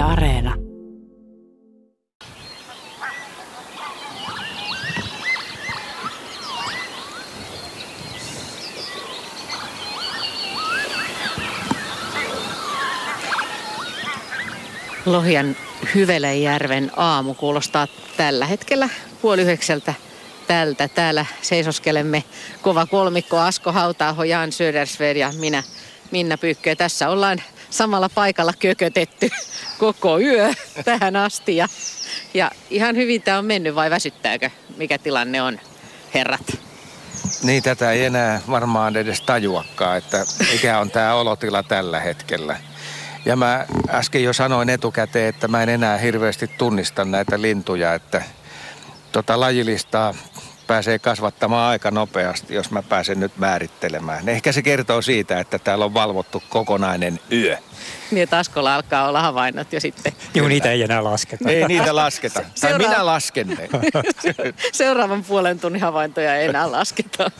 Areena. 0.00 0.54
Lohjan 15.06 15.56
Hyvelänjärven 15.94 16.90
aamu 16.96 17.34
kuulostaa 17.34 17.86
tällä 18.16 18.46
hetkellä 18.46 18.88
puoli 19.22 19.42
yhdeksältä 19.42 19.94
tältä. 20.46 20.88
Täällä 20.88 21.26
seisoskelemme 21.42 22.24
kova 22.62 22.86
kolmikko 22.86 23.38
Asko 23.38 23.72
Hautaaho, 23.72 24.24
Jan 24.24 24.52
Södersved 24.52 25.16
ja 25.16 25.32
minä 25.38 25.62
Minna 26.10 26.38
Pyykkö. 26.38 26.76
Tässä 26.76 27.08
ollaan 27.08 27.42
samalla 27.70 28.08
paikalla 28.08 28.52
kökötetty 28.58 29.30
koko 29.78 30.18
yö 30.18 30.52
tähän 30.84 31.16
asti. 31.16 31.56
Ja, 31.56 31.68
ja 32.34 32.50
ihan 32.70 32.96
hyvin 32.96 33.22
tämä 33.22 33.38
on 33.38 33.44
mennyt 33.44 33.74
vai 33.74 33.90
väsyttääkö? 33.90 34.50
Mikä 34.76 34.98
tilanne 34.98 35.42
on, 35.42 35.60
herrat? 36.14 36.58
Niin, 37.42 37.62
tätä 37.62 37.92
ei 37.92 38.04
enää 38.04 38.40
varmaan 38.50 38.96
edes 38.96 39.20
tajuakaan, 39.20 39.98
että 39.98 40.24
mikä 40.52 40.78
on 40.78 40.90
tämä 40.90 41.14
olotila 41.14 41.62
tällä 41.62 42.00
hetkellä. 42.00 42.60
Ja 43.24 43.36
mä 43.36 43.66
äsken 43.88 44.24
jo 44.24 44.32
sanoin 44.32 44.70
etukäteen, 44.70 45.28
että 45.28 45.48
mä 45.48 45.62
en 45.62 45.68
enää 45.68 45.98
hirveästi 45.98 46.48
tunnista 46.58 47.04
näitä 47.04 47.42
lintuja, 47.42 47.94
että 47.94 48.22
tota 49.12 49.40
lajilistaa 49.40 50.14
pääsee 50.70 50.98
kasvattamaan 50.98 51.70
aika 51.70 51.90
nopeasti, 51.90 52.54
jos 52.54 52.70
mä 52.70 52.82
pääsen 52.82 53.20
nyt 53.20 53.32
määrittelemään. 53.36 54.28
Ehkä 54.28 54.52
se 54.52 54.62
kertoo 54.62 55.02
siitä, 55.02 55.40
että 55.40 55.58
täällä 55.58 55.84
on 55.84 55.94
valvottu 55.94 56.42
kokonainen 56.48 57.20
yö. 57.32 57.56
Niin, 58.10 58.22
että 58.22 58.38
Askolla 58.38 58.74
alkaa 58.74 59.08
olla 59.08 59.22
havainnot 59.22 59.72
jo 59.72 59.80
sitten. 59.80 60.12
Joo, 60.34 60.48
niitä 60.48 60.72
ei 60.72 60.82
enää 60.82 61.04
lasketa. 61.04 61.50
Ei 61.50 61.64
niitä 61.68 61.96
lasketa. 61.96 62.40
Tai 62.40 62.50
Seuraava- 62.54 62.88
minä 62.88 63.06
lasken 63.06 63.48
ne. 63.48 63.68
Seuraavan 64.72 65.24
puolen 65.24 65.60
tunnin 65.60 65.82
havaintoja 65.82 66.36
ei 66.36 66.48
enää 66.48 66.72
lasketa. 66.72 67.30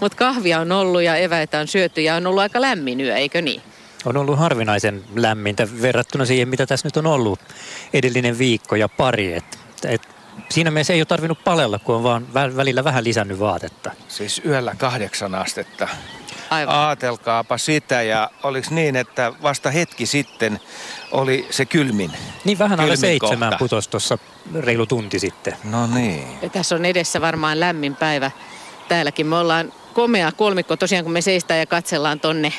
Mutta 0.00 0.16
kahvia 0.16 0.60
on 0.60 0.72
ollut 0.72 1.02
ja 1.02 1.16
eväitä 1.16 1.58
on 1.58 1.68
syöty 1.68 2.00
ja 2.00 2.14
on 2.14 2.26
ollut 2.26 2.42
aika 2.42 2.60
lämmin 2.60 3.00
yö, 3.00 3.16
eikö 3.16 3.42
niin? 3.42 3.62
On 4.04 4.16
ollut 4.16 4.38
harvinaisen 4.38 5.04
lämmintä 5.14 5.68
verrattuna 5.82 6.24
siihen, 6.24 6.48
mitä 6.48 6.66
tässä 6.66 6.86
nyt 6.86 6.96
on 6.96 7.06
ollut 7.06 7.40
edellinen 7.92 8.38
viikko 8.38 8.76
ja 8.76 8.88
pari. 8.88 9.34
Et, 9.34 9.58
et, 9.84 10.13
siinä 10.50 10.70
mielessä 10.70 10.92
ei 10.92 11.00
ole 11.00 11.04
tarvinnut 11.06 11.44
palella, 11.44 11.78
kun 11.78 11.94
on 11.94 12.02
vaan 12.02 12.26
vä- 12.30 12.56
välillä 12.56 12.84
vähän 12.84 13.04
lisännyt 13.04 13.40
vaatetta. 13.40 13.90
Siis 14.08 14.42
yöllä 14.46 14.74
kahdeksan 14.78 15.34
astetta. 15.34 15.88
Aivan. 16.50 16.74
Aatelkaapa 16.74 17.58
sitä 17.58 18.02
ja 18.02 18.30
oliks 18.42 18.70
niin, 18.70 18.96
että 18.96 19.32
vasta 19.42 19.70
hetki 19.70 20.06
sitten 20.06 20.60
oli 21.12 21.46
se 21.50 21.64
kylmin. 21.64 22.12
Niin 22.44 22.58
vähän 22.58 22.80
alle 22.80 22.92
Kylmin 22.94 23.00
seitsemän 23.00 23.48
kohta. 23.50 23.58
putos 23.58 23.88
tuossa 23.88 24.18
reilu 24.54 24.86
tunti 24.86 25.18
sitten. 25.18 25.56
No 25.64 25.86
niin. 25.86 26.26
Ja 26.42 26.48
tässä 26.50 26.74
on 26.74 26.84
edessä 26.84 27.20
varmaan 27.20 27.60
lämmin 27.60 27.96
päivä 27.96 28.30
täälläkin. 28.88 29.26
Me 29.26 29.36
ollaan 29.36 29.72
komea 29.94 30.32
kolmikko 30.32 30.76
tosiaan, 30.76 31.04
kun 31.04 31.12
me 31.12 31.20
seistään 31.20 31.60
ja 31.60 31.66
katsellaan 31.66 32.20
tonne 32.20 32.52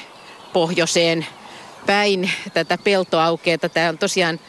pohjoiseen 0.53 1.25
päin 1.85 2.31
tätä 2.53 2.77
peltoaukeeta. 2.77 3.69
Tämä 3.69 3.89
on 3.89 3.97
tosiaan 3.97 4.39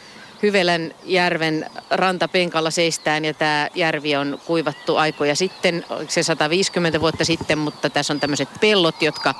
Hyvelän 0.43 0.93
järven 1.03 1.65
rantapenkalla 1.89 2.71
seistään 2.71 3.25
ja 3.25 3.33
tämä 3.33 3.67
järvi 3.75 4.15
on 4.15 4.39
kuivattu 4.45 4.95
aikoja 4.95 5.35
sitten, 5.35 5.85
se 6.07 6.23
150 6.23 7.01
vuotta 7.01 7.25
sitten, 7.25 7.57
mutta 7.57 7.89
tässä 7.89 8.13
on 8.13 8.19
tämmöiset 8.19 8.49
pellot, 8.61 9.01
jotka, 9.01 9.35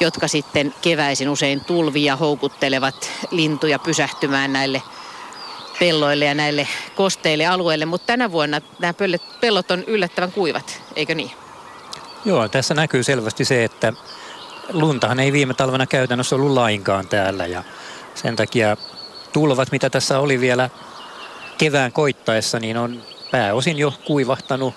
jotka 0.00 0.28
sitten 0.28 0.74
keväisin 0.82 1.28
usein 1.28 1.60
tulvia 1.64 2.16
houkuttelevat 2.16 3.10
lintuja 3.30 3.78
pysähtymään 3.78 4.52
näille 4.52 4.82
pelloille 5.78 6.24
ja 6.24 6.34
näille 6.34 6.68
kosteille 6.94 7.46
alueille, 7.46 7.84
mutta 7.84 8.06
tänä 8.06 8.32
vuonna 8.32 8.60
nämä 8.78 8.94
pellot 9.40 9.70
on 9.70 9.84
yllättävän 9.84 10.32
kuivat, 10.32 10.82
eikö 10.96 11.14
niin? 11.14 11.30
Joo, 12.24 12.48
tässä 12.48 12.74
näkyy 12.74 13.02
selvästi 13.02 13.44
se, 13.44 13.64
että 13.64 13.92
luntahan 14.72 15.20
ei 15.20 15.32
viime 15.32 15.54
talvena 15.54 15.86
käytännössä 15.86 16.36
ollut 16.36 16.50
lainkaan 16.50 17.08
täällä 17.08 17.46
ja 17.46 17.64
sen 18.14 18.36
takia 18.36 18.76
tulvat, 19.32 19.72
mitä 19.72 19.90
tässä 19.90 20.18
oli 20.18 20.40
vielä 20.40 20.70
kevään 21.58 21.92
koittaessa, 21.92 22.60
niin 22.60 22.76
on 22.76 23.02
pääosin 23.30 23.78
jo 23.78 23.94
kuivahtanut 24.06 24.74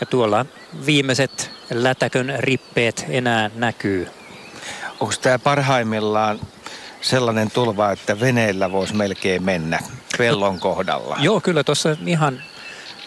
ja 0.00 0.06
tuolla 0.06 0.46
viimeiset 0.86 1.50
lätäkön 1.70 2.34
rippeet 2.38 3.06
enää 3.08 3.50
näkyy. 3.54 4.08
Onko 5.00 5.14
tämä 5.22 5.38
parhaimmillaan 5.38 6.40
sellainen 7.00 7.50
tulva, 7.50 7.92
että 7.92 8.20
veneellä 8.20 8.72
voisi 8.72 8.94
melkein 8.94 9.42
mennä 9.42 9.78
pellon 10.18 10.60
kohdalla? 10.60 11.16
Joo, 11.20 11.40
kyllä 11.40 11.64
tuossa 11.64 11.96
ihan 12.06 12.42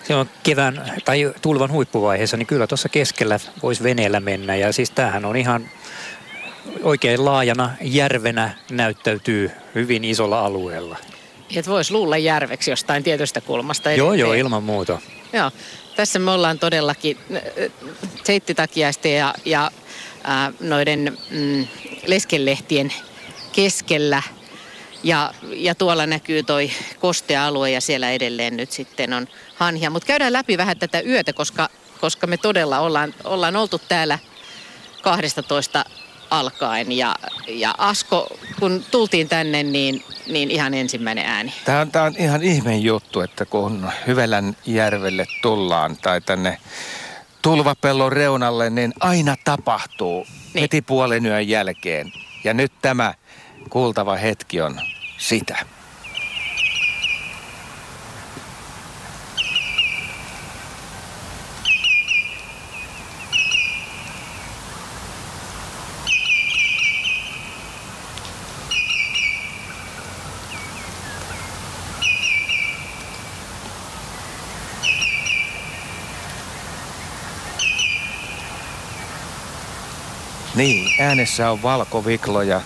se 0.07 0.15
on 0.15 0.29
kevään 0.43 0.91
tai 1.05 1.33
tulvan 1.41 1.71
huippuvaiheessa, 1.71 2.37
niin 2.37 2.47
kyllä 2.47 2.67
tuossa 2.67 2.89
keskellä 2.89 3.39
voisi 3.63 3.83
veneellä 3.83 4.19
mennä. 4.19 4.55
Ja 4.55 4.73
siis 4.73 4.91
tämähän 4.91 5.25
on 5.25 5.35
ihan 5.35 5.69
oikein 6.83 7.25
laajana 7.25 7.71
järvenä 7.81 8.49
näyttäytyy 8.71 9.51
hyvin 9.75 10.03
isolla 10.03 10.45
alueella. 10.45 10.97
Että 11.55 11.71
voisi 11.71 11.93
luulla 11.93 12.17
järveksi 12.17 12.71
jostain 12.71 13.03
tietystä 13.03 13.41
kulmasta. 13.41 13.91
Joo, 13.91 14.13
joo, 14.13 14.33
ilman 14.33 14.63
muuta. 14.63 15.01
Joo, 15.33 15.51
tässä 15.95 16.19
me 16.19 16.31
ollaan 16.31 16.59
todellakin 16.59 17.17
äh, 17.35 17.41
seittitakiaisten 18.23 19.15
ja, 19.15 19.33
ja 19.45 19.71
äh, 20.29 20.53
noiden 20.59 21.17
mm, 21.31 21.67
leskenlehtien 22.07 22.93
keskellä. 23.51 24.23
Ja, 25.03 25.33
ja 25.43 25.75
tuolla 25.75 26.05
näkyy 26.05 26.43
toi 26.43 26.71
kostea 26.99 27.45
alue 27.45 27.71
ja 27.71 27.81
siellä 27.81 28.11
edelleen 28.11 28.57
nyt 28.57 28.71
sitten 28.71 29.13
on 29.13 29.27
hanhia. 29.55 29.89
Mutta 29.89 30.07
käydään 30.07 30.33
läpi 30.33 30.57
vähän 30.57 30.79
tätä 30.79 31.01
yötä, 31.01 31.33
koska, 31.33 31.69
koska 32.01 32.27
me 32.27 32.37
todella 32.37 32.79
ollaan, 32.79 33.13
ollaan 33.23 33.55
oltu 33.55 33.81
täällä 33.87 34.19
12 35.01 35.85
alkaen. 36.29 36.91
Ja, 36.91 37.15
ja 37.47 37.75
Asko, 37.77 38.27
kun 38.59 38.83
tultiin 38.91 39.29
tänne, 39.29 39.63
niin, 39.63 40.03
niin 40.27 40.51
ihan 40.51 40.73
ensimmäinen 40.73 41.25
ääni. 41.25 41.53
Tämä 41.65 41.79
on, 41.79 41.91
tämä 41.91 42.05
on 42.05 42.15
ihan 42.17 42.43
ihme 42.43 42.77
juttu, 42.77 43.21
että 43.21 43.45
kun 43.45 43.89
Hyvelän 44.07 44.57
järvelle 44.65 45.25
tullaan 45.41 45.97
tai 45.97 46.21
tänne 46.21 46.57
tulvapellon 47.41 48.11
reunalle, 48.11 48.69
niin 48.69 48.93
aina 48.99 49.35
tapahtuu 49.43 50.27
Niin. 50.53 50.61
heti 50.61 50.81
puolen 50.81 51.25
yön 51.25 51.47
jälkeen. 51.47 52.13
Ja 52.43 52.53
nyt 52.53 52.71
tämä 52.81 53.13
kuultava 53.69 54.15
hetki 54.15 54.61
on 54.61 54.81
sitä. 55.17 55.57
Niin, 80.57 81.01
äänessä 81.01 81.51
on 81.51 81.63
valkoviklo 81.63 82.41
ja 82.41 82.61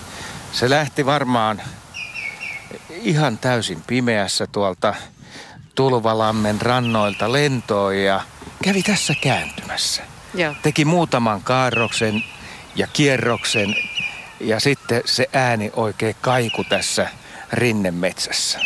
se 0.52 0.70
lähti 0.70 1.06
varmaan 1.06 1.62
ihan 2.90 3.38
täysin 3.38 3.84
pimeässä 3.88 4.48
tuolta 4.48 4.96
Tulvalammen 5.76 6.62
rannoilta 6.62 7.32
lentoon 7.32 7.98
ja 7.98 8.22
kävi 8.64 8.84
tässä 8.84 9.14
kääntymässä. 9.22 10.04
Joo. 10.34 10.56
Teki 10.62 10.86
muutaman 10.86 11.42
kaarroksen 11.42 12.24
ja 12.76 12.88
kierroksen 12.88 13.76
ja 14.40 14.60
sitten 14.60 15.02
se 15.06 15.28
ääni 15.34 15.72
oikein 15.76 16.16
kaiku 16.22 16.64
tässä 16.64 17.10
rinnemetsässä. 17.54 18.60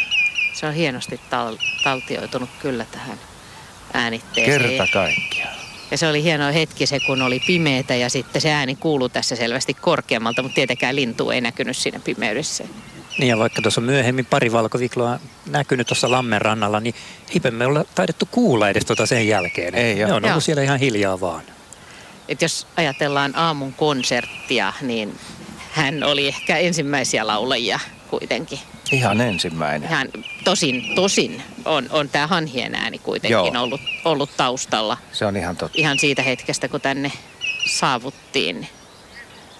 Se 0.53 0.65
on 0.65 0.73
hienosti 0.73 1.19
tal- 1.29 1.83
taltioitunut 1.83 2.49
kyllä 2.61 2.85
tähän 2.91 3.19
äänitteeseen. 3.93 4.61
Kerta 4.61 4.87
kaikkiaan. 4.93 5.64
Ja 5.91 5.97
se 5.97 6.07
oli 6.07 6.23
hieno 6.23 6.53
hetki 6.53 6.85
se, 6.85 6.99
kun 6.99 7.21
oli 7.21 7.39
pimeätä 7.47 7.95
ja 7.95 8.09
sitten 8.09 8.41
se 8.41 8.51
ääni 8.51 8.75
kuului 8.75 9.09
tässä 9.09 9.35
selvästi 9.35 9.73
korkeammalta, 9.73 10.41
mutta 10.41 10.55
tietenkään 10.55 10.95
lintu 10.95 11.29
ei 11.29 11.41
näkynyt 11.41 11.77
siinä 11.77 11.99
pimeydessä. 11.99 12.63
Niin 13.17 13.29
ja 13.29 13.37
vaikka 13.37 13.61
tuossa 13.61 13.81
myöhemmin 13.81 14.25
pari 14.25 14.51
valkovikloa 14.51 15.19
näkynyt 15.45 15.87
tuossa 15.87 16.11
Lammen 16.11 16.41
rannalla, 16.41 16.79
niin 16.79 16.95
eipä 17.33 17.51
me 17.51 17.65
olla 17.65 17.85
taidettu 17.95 18.27
kuulla 18.31 18.69
edes 18.69 18.85
tota 18.85 19.05
sen 19.05 19.27
jälkeen. 19.27 19.75
Ei 19.75 19.95
ne 19.95 20.05
on 20.05 20.11
ollut 20.11 20.29
Joo. 20.29 20.39
siellä 20.39 20.63
ihan 20.63 20.79
hiljaa 20.79 21.19
vaan. 21.19 21.41
Et 22.27 22.41
jos 22.41 22.67
ajatellaan 22.77 23.35
aamun 23.35 23.73
konserttia, 23.73 24.73
niin 24.81 25.17
hän 25.71 26.03
oli 26.03 26.27
ehkä 26.27 26.57
ensimmäisiä 26.57 27.27
laulajia 27.27 27.79
kuitenkin. 28.09 28.59
Ihan 28.91 29.21
ensimmäinen. 29.21 29.89
Hän, 29.89 30.07
tosin, 30.43 30.95
tosin 30.95 31.43
on, 31.65 31.87
on 31.89 32.09
tämä 32.09 32.27
hanhien 32.27 32.75
ääni 32.75 32.97
kuitenkin 32.97 33.31
Joo. 33.31 33.63
ollut, 33.63 33.81
ollut 34.05 34.29
taustalla 34.37 34.97
Se 35.11 35.25
on 35.25 35.37
ihan 35.37 35.57
totta. 35.57 35.77
ihan 35.77 35.99
siitä 35.99 36.21
hetkestä, 36.21 36.67
kun 36.67 36.81
tänne 36.81 37.11
saavuttiin. 37.65 38.67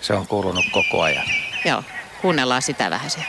Se 0.01 0.13
on 0.13 0.27
kuulunut 0.27 0.65
koko 0.71 1.01
ajan. 1.01 1.25
Joo, 1.65 1.83
kuunnellaan 2.21 2.61
sitä 2.61 2.89
vähän 2.89 3.09
se. 3.09 3.19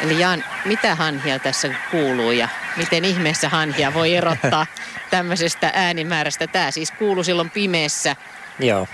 Eli 0.00 0.20
Jan, 0.20 0.44
mitä 0.64 0.94
hanhia 0.94 1.38
tässä 1.38 1.74
kuuluu 1.90 2.30
ja 2.32 2.48
miten 2.76 3.04
ihmeessä 3.04 3.48
hanhia 3.48 3.94
voi 3.94 4.14
erottaa 4.14 4.66
tämmöisestä 5.10 5.70
äänimäärästä? 5.74 6.46
Tämä 6.46 6.70
siis 6.70 6.90
kuuluu 6.90 7.24
silloin 7.24 7.50
pimeässä, 7.50 8.16
Joo, 8.58 8.86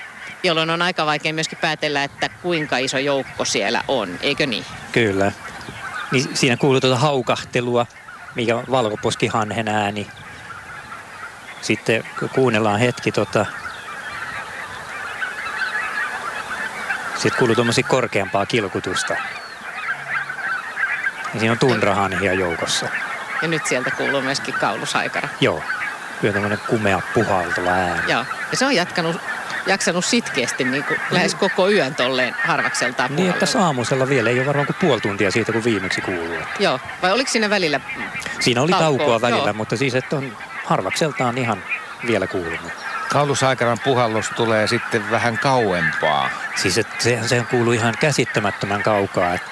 jolloin 0.46 0.70
on 0.70 0.82
aika 0.82 1.06
vaikea 1.06 1.32
myöskin 1.32 1.58
päätellä, 1.58 2.04
että 2.04 2.28
kuinka 2.28 2.78
iso 2.78 2.98
joukko 2.98 3.44
siellä 3.44 3.82
on, 3.88 4.18
eikö 4.20 4.46
niin? 4.46 4.64
kyllä. 4.92 5.32
Niin 6.12 6.36
siinä 6.36 6.56
kuuluu 6.56 6.80
tuota 6.80 6.98
haukahtelua, 6.98 7.86
mikä 8.34 8.56
on 8.56 8.64
valkoposkihanhen 8.70 9.68
ääni. 9.68 10.06
Sitten 11.62 12.04
kuunnellaan 12.34 12.80
hetki 12.80 13.12
tota, 13.12 13.46
sitten 17.14 17.38
kuuluu 17.38 17.54
tuommoisia 17.54 17.86
korkeampaa 17.88 18.46
kilkutusta. 18.46 19.14
Ja 21.34 21.40
siinä 21.40 21.52
on 21.52 21.58
tundrahanhia 21.58 22.32
joukossa. 22.32 22.88
Ja 23.42 23.48
nyt 23.48 23.66
sieltä 23.66 23.90
kuuluu 23.90 24.22
myöskin 24.22 24.54
kaulusaikara. 24.54 25.28
Joo, 25.40 25.62
kyllä 26.20 26.34
tämmöinen 26.34 26.58
kumea 26.68 27.02
puhaltava 27.14 27.70
ääni. 27.70 28.12
Joo. 28.12 28.24
Ja 28.50 28.56
se 28.56 28.66
on 28.66 28.74
jatkanut, 28.74 29.16
jaksanut 29.66 30.04
sitkeästi 30.04 30.64
niin 30.64 30.84
kuin 30.84 31.00
lähes 31.10 31.34
koko 31.34 31.70
yön 31.70 31.94
tolleen 31.94 32.34
harvakseltaan 32.44 33.16
Niin, 33.16 33.30
että 33.30 33.40
puhallella. 33.46 33.66
aamusella 33.66 34.08
vielä 34.08 34.30
ei 34.30 34.38
ole 34.38 34.46
varmaan 34.46 34.66
kuin 34.66 34.76
puoli 34.80 35.00
tuntia 35.00 35.30
siitä, 35.30 35.52
kun 35.52 35.64
viimeksi 35.64 36.00
kuuluu. 36.00 36.38
Joo. 36.58 36.80
Vai 37.02 37.12
oliko 37.12 37.30
siinä 37.30 37.50
välillä? 37.50 37.80
Siinä 38.40 38.62
oli 38.62 38.70
Taukoa, 38.70 38.88
taukoa 38.88 39.20
välillä, 39.20 39.48
joo. 39.48 39.54
mutta 39.54 39.76
siis 39.76 39.94
että 39.94 40.16
on 40.16 40.36
harvakseltaan 40.64 41.38
ihan 41.38 41.62
vielä 42.06 42.26
kuulunut. 42.26 42.72
Kaulusaikaran 43.12 43.78
puhallus 43.84 44.30
tulee 44.36 44.66
sitten 44.66 45.10
vähän 45.10 45.38
kauempaa. 45.38 46.30
Siis 46.56 46.78
että 46.78 46.94
sehän, 46.98 47.28
sehän 47.28 47.46
kuuluu 47.46 47.72
ihan 47.72 47.94
käsittämättömän 48.00 48.82
kaukaa. 48.82 49.34
Et 49.34 49.42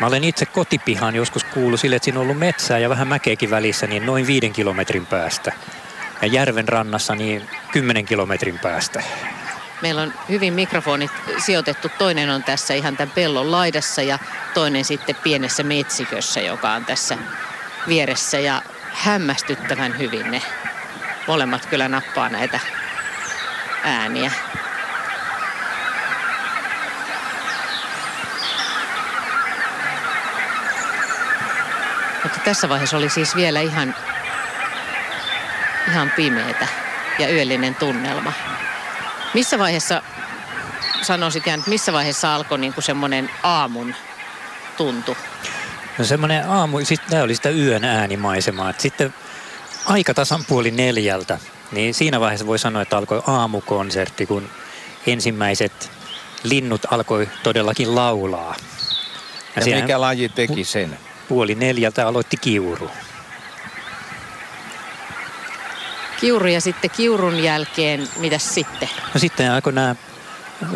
mä 0.00 0.06
olen 0.06 0.24
itse 0.24 0.46
kotipihan 0.46 1.14
joskus 1.14 1.44
kuullut 1.44 1.80
sille, 1.80 1.96
että 1.96 2.04
siinä 2.04 2.18
on 2.18 2.22
ollut 2.22 2.38
metsää 2.38 2.78
ja 2.78 2.88
vähän 2.88 3.08
mäkeäkin 3.08 3.50
välissä, 3.50 3.86
niin 3.86 4.06
noin 4.06 4.26
viiden 4.26 4.52
kilometrin 4.52 5.06
päästä. 5.06 5.52
Ja 6.22 6.28
järven 6.28 6.68
rannassa 6.68 7.14
niin 7.14 7.50
kymmenen 7.72 8.04
kilometrin 8.04 8.58
päästä. 8.58 9.02
Meillä 9.82 10.02
on 10.02 10.14
hyvin 10.28 10.54
mikrofonit 10.54 11.10
sijoitettu. 11.38 11.88
Toinen 11.98 12.30
on 12.30 12.44
tässä 12.44 12.74
ihan 12.74 12.96
tämän 12.96 13.12
pellon 13.14 13.52
laidassa 13.52 14.02
ja 14.02 14.18
toinen 14.54 14.84
sitten 14.84 15.16
pienessä 15.16 15.62
metsikössä, 15.62 16.40
joka 16.40 16.72
on 16.72 16.84
tässä 16.84 17.18
vieressä. 17.88 18.38
Ja 18.38 18.62
hämmästyttävän 18.92 19.98
hyvin 19.98 20.30
ne 20.30 20.42
molemmat 21.26 21.66
kyllä 21.66 21.88
nappaa 21.88 22.28
näitä 22.28 22.60
ääniä. 23.84 24.32
Mutta 32.22 32.38
tässä 32.44 32.68
vaiheessa 32.68 32.96
oli 32.96 33.08
siis 33.08 33.36
vielä 33.36 33.60
ihan, 33.60 33.94
ihan 35.88 36.10
pimeätä 36.10 36.68
ja 37.18 37.28
yöllinen 37.34 37.74
tunnelma. 37.74 38.32
Missä 39.34 39.58
vaiheessa, 39.58 40.02
sanoisit 41.02 41.46
Jan, 41.46 41.58
että 41.58 41.70
missä 41.70 41.92
vaiheessa 41.92 42.34
alkoi 42.34 42.58
niin 42.58 42.74
kuin 42.74 42.84
semmoinen 42.84 43.30
aamun 43.42 43.94
tuntu? 44.76 45.16
No 45.98 46.04
semmoinen 46.04 46.48
aamu, 46.48 46.84
siis 46.84 47.00
tämä 47.10 47.22
oli 47.22 47.34
sitä 47.34 47.50
yön 47.50 47.84
äänimaisemaa. 47.84 48.74
Sitten 48.78 49.14
aika 49.86 50.14
tasan 50.14 50.44
puoli 50.48 50.70
neljältä, 50.70 51.38
niin 51.72 51.94
siinä 51.94 52.20
vaiheessa 52.20 52.46
voi 52.46 52.58
sanoa, 52.58 52.82
että 52.82 52.96
alkoi 52.96 53.22
aamukonsertti, 53.26 54.26
kun 54.26 54.48
ensimmäiset 55.06 55.90
linnut 56.42 56.82
alkoi 56.90 57.28
todellakin 57.42 57.94
laulaa. 57.94 58.54
Ja 59.56 59.62
siinähän 59.62 59.84
mikä 59.84 60.00
laji 60.00 60.28
teki 60.28 60.64
sen? 60.64 60.98
puoli 61.30 61.54
neljältä 61.54 62.06
aloitti 62.06 62.36
kiuru. 62.36 62.90
Kiuru 66.20 66.46
ja 66.46 66.60
sitten 66.60 66.90
kiurun 66.90 67.42
jälkeen, 67.42 68.08
mitäs 68.16 68.54
sitten? 68.54 68.88
No 69.14 69.20
sitten 69.20 69.52
alkoi 69.52 69.72
nämä 69.72 69.94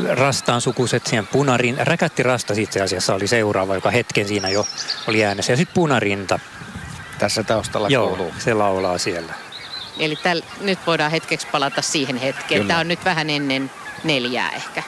rastaan 0.08 0.60
sukuset 0.60 1.06
siihen 1.06 1.26
punarin, 1.26 1.86
räkättirasta 1.86 2.54
itse 2.56 2.80
asiassa 2.80 3.14
oli 3.14 3.26
seuraava, 3.26 3.74
joka 3.74 3.90
hetken 3.90 4.28
siinä 4.28 4.48
jo 4.48 4.66
oli 5.08 5.24
äänessä. 5.24 5.52
Ja 5.52 5.56
sitten 5.56 5.74
punarinta, 5.74 6.38
Tässä 7.18 7.42
taustalla 7.42 7.88
joo, 7.88 8.08
kuuluu. 8.08 8.34
se 8.38 8.54
laulaa 8.54 8.98
siellä. 8.98 9.32
Eli 9.98 10.16
täl, 10.16 10.42
nyt 10.60 10.78
voidaan 10.86 11.10
hetkeksi 11.10 11.46
palata 11.52 11.82
siihen 11.82 12.16
hetkeen. 12.16 12.60
Kyllä. 12.60 12.68
Tämä 12.68 12.80
on 12.80 12.88
nyt 12.88 13.04
vähän 13.04 13.30
ennen 13.30 13.70
neljää 14.04 14.50
ehkä, 14.50 14.82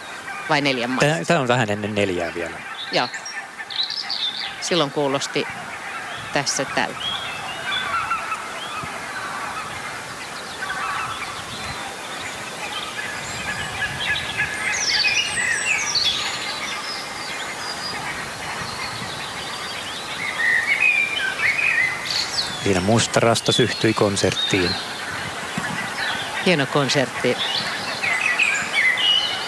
vai 0.48 0.60
neljän 0.60 0.90
maissa. 0.90 1.24
Tämä 1.26 1.40
on 1.40 1.48
vähän 1.48 1.70
ennen 1.70 1.94
neljää 1.94 2.34
vielä. 2.34 2.56
Joo. 2.92 3.08
Silloin 4.60 4.90
kuulosti 4.90 5.46
tässä 6.32 6.64
tältä. 6.64 7.15
Siinä 22.66 22.80
mustarasta 22.80 23.52
syhtyi 23.52 23.94
konserttiin. 23.94 24.70
Hieno 26.46 26.66
konsertti. 26.66 27.36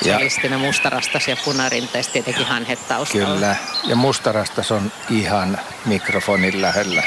Ja- 0.05 0.15
Solistina 0.15 0.59
mustarastas 0.59 1.29
ja 1.29 1.37
sitten 1.37 2.13
tietenkin 2.13 2.47
hanhet 2.47 2.89
taustalla. 2.89 3.27
Kyllä. 3.35 3.57
Ja 3.85 3.97
mustarastas 3.97 4.71
on 4.73 4.93
ihan 5.11 5.59
mikrofonin 5.85 6.63
lähellä. 6.63 7.03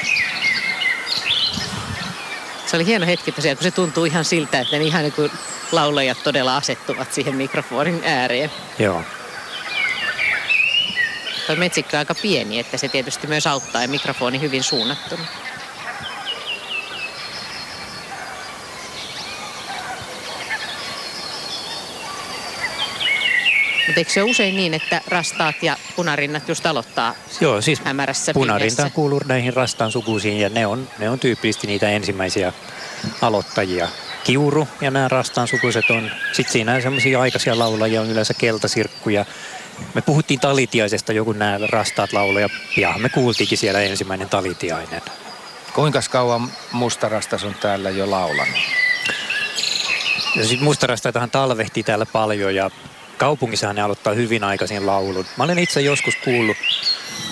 Se 2.66 2.76
oli 2.76 2.86
hieno 2.86 3.06
hetki 3.06 3.32
tosiaan, 3.32 3.58
kun 3.58 3.64
se 3.64 3.72
tuntuu 3.72 4.06
ihan 4.06 4.26
siltä, 4.26 4.60
että 4.60 4.78
ne 4.78 4.84
ihan 4.84 5.02
niin 5.02 5.14
kuin 5.14 5.32
laulajat 5.72 6.24
todella 6.24 6.58
asettuvat 6.58 7.14
siihen 7.14 7.36
mikrofonin 7.36 8.02
ääreen. 8.06 8.52
Joo. 8.80 9.04
Tuo 11.48 11.56
metsikkö 11.56 11.98
on 11.98 12.00
aika 12.00 12.16
pieni, 12.16 12.60
että 12.60 12.78
se 12.78 12.88
tietysti 12.88 13.28
myös 13.28 13.48
auttaa 13.48 13.82
ja 13.82 13.88
mikrofoni 13.88 14.42
hyvin 14.42 14.64
suunnattuna. 14.64 15.26
Mutta 23.88 24.00
eikö 24.00 24.12
se 24.12 24.24
ole 24.24 24.32
usein 24.32 24.56
niin, 24.56 24.74
että 24.74 25.02
rastaat 25.08 25.56
ja 25.64 25.78
punarinnat 25.96 26.50
just 26.50 26.66
aloittaa 26.66 27.16
Joo, 27.42 27.62
siis 27.62 27.80
hämärässä 27.80 28.34
punarinta 28.34 28.76
pimeässä? 28.76 28.96
kuuluu 28.96 29.22
näihin 29.26 29.54
rastaan 29.54 29.92
sukuisiin 29.92 30.40
ja 30.40 30.50
ne 30.50 30.66
on, 30.68 30.88
ne 31.00 31.10
on 31.10 31.20
tyypillisesti 31.20 31.68
niitä 31.68 31.90
ensimmäisiä 31.90 32.54
aloittajia. 33.22 33.88
Kiuru 34.24 34.68
ja 34.82 34.92
nämä 34.92 35.08
rastaan 35.08 35.48
sukuiset 35.48 35.90
on, 35.90 36.12
sitten 36.34 36.54
siinä 36.54 36.82
semmoisia 36.82 37.22
aikaisia 37.22 37.60
laulajia 37.60 38.02
on 38.02 38.10
yleensä 38.10 38.34
keltasirkkuja. 38.34 39.26
Me 39.94 40.02
puhuttiin 40.02 40.40
talitiaisesta 40.40 41.14
joku 41.14 41.32
nämä 41.32 41.60
rastaat 41.70 42.14
laulaja, 42.14 42.50
pian 42.76 43.02
me 43.02 43.10
kuultiinkin 43.10 43.58
siellä 43.58 43.82
ensimmäinen 43.82 44.30
talitiainen. 44.30 45.02
Kuinka 45.74 46.00
kauan 46.10 46.52
mustarastas 46.72 47.44
on 47.44 47.56
täällä 47.62 47.90
jo 47.90 48.12
laulanut? 48.12 48.58
Ja 50.36 50.46
sitten 50.46 50.64
mustarastaitahan 50.64 51.32
talvehtii 51.32 51.84
täällä 51.84 52.06
paljon 52.06 52.56
ja 52.56 52.72
kaupungissahan 53.22 53.76
ne 53.76 53.82
aloittaa 53.82 54.14
hyvin 54.14 54.44
aikaisin 54.44 54.88
laulun. 54.88 55.26
Mä 55.38 55.44
olen 55.44 55.60
itse 55.60 55.82
joskus 55.82 56.16
kuullut, 56.16 56.58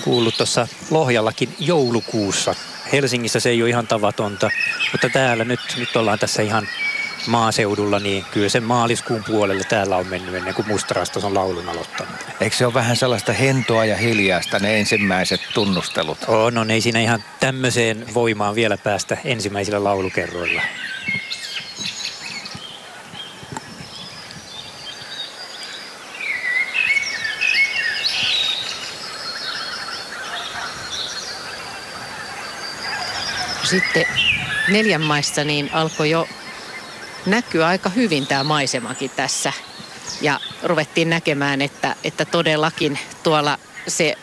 kuullut 0.04 0.36
tuossa 0.36 0.68
Lohjallakin 0.90 1.54
joulukuussa. 1.58 2.54
Helsingissä 2.92 3.40
se 3.40 3.50
ei 3.50 3.62
ole 3.62 3.70
ihan 3.70 3.86
tavatonta, 3.86 4.50
mutta 4.92 5.08
täällä 5.08 5.44
nyt, 5.44 5.60
nyt 5.76 5.96
ollaan 5.96 6.18
tässä 6.18 6.42
ihan 6.42 6.68
maaseudulla, 7.26 7.98
niin 7.98 8.24
kyllä 8.30 8.48
sen 8.48 8.62
maaliskuun 8.62 9.24
puolelle 9.24 9.64
täällä 9.64 9.96
on 9.96 10.06
mennyt 10.06 10.34
ennen 10.34 10.54
kuin 10.54 10.68
mustarastas 10.68 11.24
on 11.24 11.34
laulun 11.34 11.68
aloittanut. 11.68 12.14
Eikö 12.40 12.56
se 12.56 12.66
ole 12.66 12.74
vähän 12.74 12.96
sellaista 12.96 13.32
hentoa 13.32 13.84
ja 13.84 13.96
hiljaista 13.96 14.58
ne 14.58 14.78
ensimmäiset 14.78 15.40
tunnustelut? 15.54 16.18
On, 16.28 16.58
on, 16.58 16.70
ei 16.70 16.80
siinä 16.80 17.00
ihan 17.00 17.24
tämmöiseen 17.40 18.14
voimaan 18.14 18.54
vielä 18.54 18.76
päästä 18.76 19.16
ensimmäisillä 19.24 19.84
laulukerroilla. 19.84 20.62
Sitten 33.70 34.06
neljän 34.68 35.00
maissa 35.00 35.44
niin 35.44 35.70
alkoi 35.72 36.10
jo 36.10 36.28
näkyä 37.26 37.66
aika 37.66 37.88
hyvin 37.88 38.26
tämä 38.26 38.44
maisemakin 38.44 39.10
tässä. 39.10 39.52
Ja 40.20 40.40
ruvettiin 40.62 41.10
näkemään, 41.10 41.62
että, 41.62 41.96
että 42.04 42.24
todellakin 42.24 42.98
tuolla 43.22 43.58
se 43.88 44.16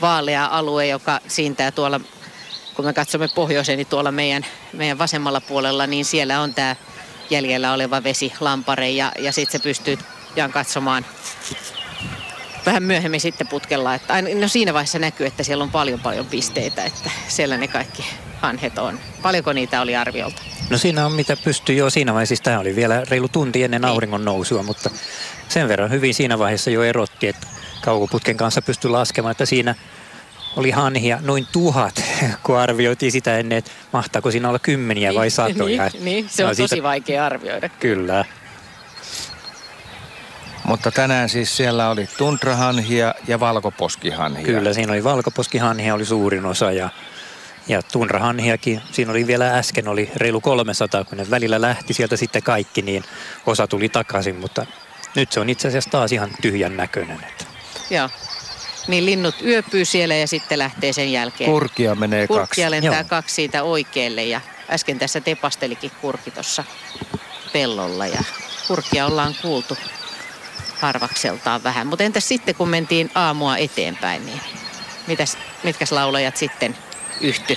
vaalea 0.00 0.46
alue, 0.46 0.86
joka 0.86 1.20
siintää 1.28 1.70
tuolla, 1.70 2.00
kun 2.74 2.84
me 2.84 2.92
katsomme 2.92 3.28
pohjoiseen, 3.28 3.76
niin 3.76 3.86
tuolla 3.86 4.12
meidän, 4.12 4.46
meidän 4.72 4.98
vasemmalla 4.98 5.40
puolella, 5.40 5.86
niin 5.86 6.04
siellä 6.04 6.40
on 6.40 6.54
tämä 6.54 6.76
jäljellä 7.30 7.72
oleva 7.72 8.02
vesi, 8.04 8.32
lampare 8.40 8.90
ja, 8.90 9.12
ja 9.18 9.32
sitten 9.32 9.60
se 9.60 9.62
pystyy 9.62 9.98
Jan 10.36 10.52
katsomaan 10.52 11.06
vähän 12.68 12.82
myöhemmin 12.82 13.20
sitten 13.20 13.48
putkella. 13.48 13.94
Että 13.94 14.12
aina, 14.14 14.28
no 14.40 14.48
siinä 14.48 14.74
vaiheessa 14.74 14.98
näkyy, 14.98 15.26
että 15.26 15.42
siellä 15.42 15.64
on 15.64 15.70
paljon 15.70 16.00
paljon 16.00 16.26
pisteitä, 16.26 16.84
että 16.84 17.10
siellä 17.28 17.56
ne 17.56 17.68
kaikki 17.68 18.04
hanhet 18.40 18.78
on. 18.78 18.98
Paljonko 19.22 19.52
niitä 19.52 19.80
oli 19.80 19.96
arviolta? 19.96 20.42
No 20.70 20.78
siinä 20.78 21.06
on 21.06 21.12
mitä 21.12 21.36
pystyy 21.44 21.76
jo 21.76 21.90
siinä 21.90 22.12
vaiheessa. 22.14 22.28
Siis 22.30 22.40
tämä 22.40 22.58
oli 22.58 22.76
vielä 22.76 23.02
reilu 23.10 23.28
tunti 23.28 23.62
ennen 23.64 23.80
Niin. 23.80 23.88
auringon 23.90 24.24
nousua, 24.24 24.62
mutta 24.62 24.90
sen 25.48 25.68
verran 25.68 25.90
hyvin 25.90 26.14
siinä 26.14 26.38
vaiheessa 26.38 26.70
jo 26.70 26.82
erotti, 26.82 27.28
että 27.28 27.46
kaukoputken 27.84 28.36
kanssa 28.36 28.62
pystyi 28.62 28.90
laskemaan, 28.90 29.30
että 29.30 29.46
siinä 29.46 29.74
oli 30.56 30.70
hanhia 30.70 31.18
noin 31.22 31.46
tuhat, 31.52 32.02
kun 32.42 32.58
arvioitiin 32.58 33.12
sitä 33.12 33.38
ennen, 33.38 33.58
että 33.58 33.70
mahtaako 33.92 34.30
siinä 34.30 34.48
olla 34.48 34.58
kymmeniä 34.58 35.14
vai 35.14 35.30
satoja. 35.30 35.90
niin, 35.92 36.04
niin, 36.04 36.28
se 36.28 36.44
on 36.44 36.54
siitä- 36.56 36.68
tosi 36.68 36.82
vaikea 36.82 37.26
arvioida. 37.26 37.68
Kyllä. 37.68 38.24
Mutta 40.68 40.90
tänään 40.90 41.28
siis 41.28 41.56
siellä 41.56 41.90
oli 41.90 42.08
tundrahanhia 42.18 43.14
ja 43.28 43.40
valkoposkihanhia. 43.40 44.44
Kyllä, 44.44 44.72
siinä 44.72 44.92
oli 44.92 45.04
valkoposkihanhia 45.04 45.94
oli 45.94 46.04
suurin 46.04 46.46
osa 46.46 46.72
ja, 46.72 46.88
ja 47.68 47.82
tunrahanhiakin. 47.82 48.80
Siinä 48.92 49.10
oli 49.10 49.26
vielä 49.26 49.58
äsken 49.58 49.88
oli 49.88 50.10
reilu 50.16 50.40
300, 50.40 51.04
kun 51.04 51.18
ne 51.18 51.30
välillä 51.30 51.60
lähti 51.60 51.94
sieltä 51.94 52.16
sitten 52.16 52.42
kaikki, 52.42 52.82
niin 52.82 53.04
osa 53.46 53.66
tuli 53.66 53.88
takaisin, 53.88 54.36
mutta 54.36 54.66
nyt 55.16 55.32
se 55.32 55.40
on 55.40 55.48
itse 55.48 55.68
asiassa 55.68 55.90
taas 55.90 56.12
ihan 56.12 56.30
tyhjän 56.42 56.76
näköinen. 56.76 57.18
Joo. 57.90 58.10
Niin 58.88 59.06
linnut 59.06 59.34
yöpyy 59.44 59.84
siellä 59.84 60.14
ja 60.14 60.26
sitten 60.28 60.58
lähtee 60.58 60.92
sen 60.92 61.12
jälkeen. 61.12 61.50
Kurkia 61.50 61.94
menee 61.94 62.26
kaksi. 62.26 62.38
Kurkkia 62.38 62.70
lentää 62.70 63.00
Joo. 63.00 63.08
kaksi 63.08 63.34
siitä 63.34 63.62
oikealle 63.62 64.24
ja 64.24 64.40
äsken 64.70 64.98
tässä 64.98 65.20
tepastelikin 65.20 65.90
kurki 66.00 66.30
tuossa 66.30 66.64
pellolla 67.52 68.06
ja 68.06 68.24
kurkia 68.68 69.06
ollaan 69.06 69.34
kuultu 69.42 69.76
harvakseltaan 70.80 71.64
vähän. 71.64 71.86
Mutta 71.86 72.04
entäs 72.04 72.28
sitten 72.28 72.54
kun 72.54 72.68
mentiin 72.68 73.10
aamua 73.14 73.56
eteenpäin, 73.56 74.26
niin 74.26 74.40
mitäs, 75.06 75.38
mitkäs 75.62 75.92
laulajat 75.92 76.36
sitten 76.36 76.76
yhty? 77.20 77.56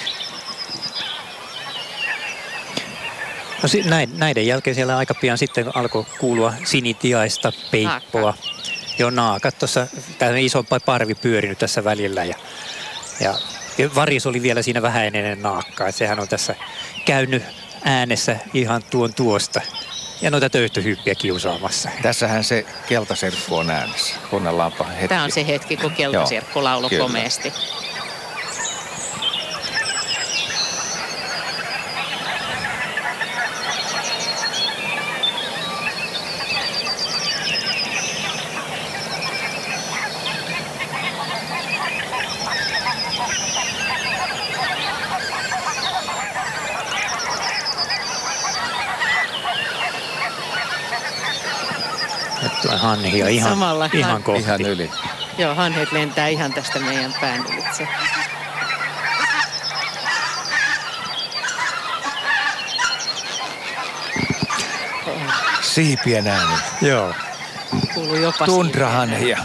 No, 3.63 3.95
näiden 4.17 4.47
jälkeen 4.47 4.75
siellä 4.75 4.97
aika 4.97 5.13
pian 5.13 5.37
sitten 5.37 5.77
alkoi 5.77 6.05
kuulua 6.19 6.53
sinitiaista, 6.63 7.51
peippoa. 7.71 8.33
Jo 8.99 9.09
naakat 9.09 9.59
tuossa, 9.59 9.87
tämä 10.17 10.37
iso 10.37 10.65
parvi 10.85 11.15
pyörinyt 11.15 11.59
tässä 11.59 11.83
välillä 11.83 12.23
ja, 12.23 12.35
ja, 13.19 13.33
ja 13.77 13.95
varis 13.95 14.25
oli 14.25 14.41
vielä 14.41 14.61
siinä 14.61 14.81
vähän 14.81 15.05
ennen 15.05 15.41
naakkaa. 15.41 15.91
sehän 15.91 16.19
on 16.19 16.27
tässä 16.27 16.55
käynyt 17.05 17.43
äänessä 17.83 18.35
ihan 18.53 18.83
tuon 18.89 19.13
tuosta 19.13 19.61
ja 20.21 20.31
noita 20.31 20.49
töyhtöhyppiä 20.49 21.15
kiusaamassa. 21.15 21.89
Tässähän 22.01 22.43
se 22.43 22.65
keltaserkku 22.87 23.55
on 23.55 23.69
äänessä. 23.69 24.15
Kuunnellaanpa 24.29 24.83
hetki. 24.83 25.07
Tämä 25.07 25.23
on 25.23 25.31
se 25.31 25.47
hetki, 25.47 25.77
kun 25.77 25.91
keltasirkku 25.91 26.63
lauloi 26.63 26.89
kyllä. 26.89 27.03
komeasti. 27.03 27.53
Tulee 52.61 52.77
hanhia 52.77 53.27
ihan, 53.27 53.49
Samalla 53.49 53.89
ihan 53.93 54.11
han- 54.11 54.23
kohti. 54.23 54.41
Ihan 54.41 54.61
yli. 54.61 54.91
Joo, 55.37 55.55
hanhet 55.55 55.91
lentää 55.91 56.27
ihan 56.27 56.53
tästä 56.53 56.79
meidän 56.79 57.13
pään 57.21 57.45
ylitse. 57.53 57.87
Siipien 65.61 66.27
ääni. 66.27 66.53
Joo. 66.81 67.13
Kuuluu 67.93 68.15
jopa 68.15 68.45
Tundrahanhia. 68.45 69.37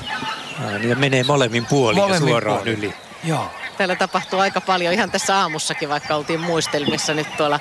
Ja 0.72 0.78
niitä 0.78 0.94
menee 0.94 1.24
molemmin 1.24 1.66
puolin 1.66 1.96
Molemmin 1.98 2.22
ja 2.28 2.32
suoraan 2.32 2.58
puolin. 2.58 2.78
yli. 2.78 2.94
Joo. 3.24 3.50
Täällä 3.78 3.96
tapahtuu 3.96 4.40
aika 4.40 4.60
paljon 4.60 4.92
ihan 4.94 5.10
tässä 5.10 5.36
aamussakin, 5.38 5.88
vaikka 5.88 6.14
oltiin 6.14 6.40
muistelmissa 6.40 7.14
nyt 7.14 7.36
tuolla 7.36 7.60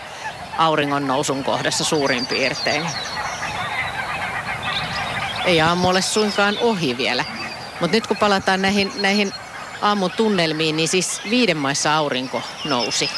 auringon 0.57 1.07
nousun 1.07 1.43
kohdassa 1.43 1.83
suurin 1.83 2.25
piirtein. 2.25 2.85
Ei 5.45 5.61
aamu 5.61 5.87
ole 5.89 6.01
suinkaan 6.01 6.57
ohi 6.61 6.97
vielä. 6.97 7.25
Mutta 7.81 7.97
nyt 7.97 8.07
kun 8.07 8.17
palataan 8.17 8.61
näihin, 8.61 8.91
näihin 8.95 9.33
aamun 9.81 10.11
tunnelmiin, 10.11 10.77
niin 10.77 10.87
siis 10.87 11.21
viiden 11.29 11.57
maissa 11.57 11.95
aurinko 11.95 12.41
nousi. 12.65 13.09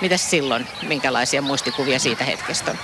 Mitäs 0.00 0.30
silloin? 0.30 0.66
Minkälaisia 0.82 1.42
muistikuvia 1.42 1.98
siitä 1.98 2.24
hetkestä 2.24 2.70
on? 2.70 2.78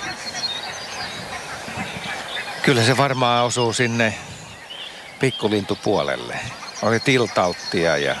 Kyllä 2.61 2.83
se 2.83 2.97
varmaan 2.97 3.45
osuu 3.45 3.73
sinne 3.73 4.13
pikkulintupuolelle. 5.19 6.39
Oli 6.81 6.99
tiltauttia 6.99 7.97
ja 7.97 8.15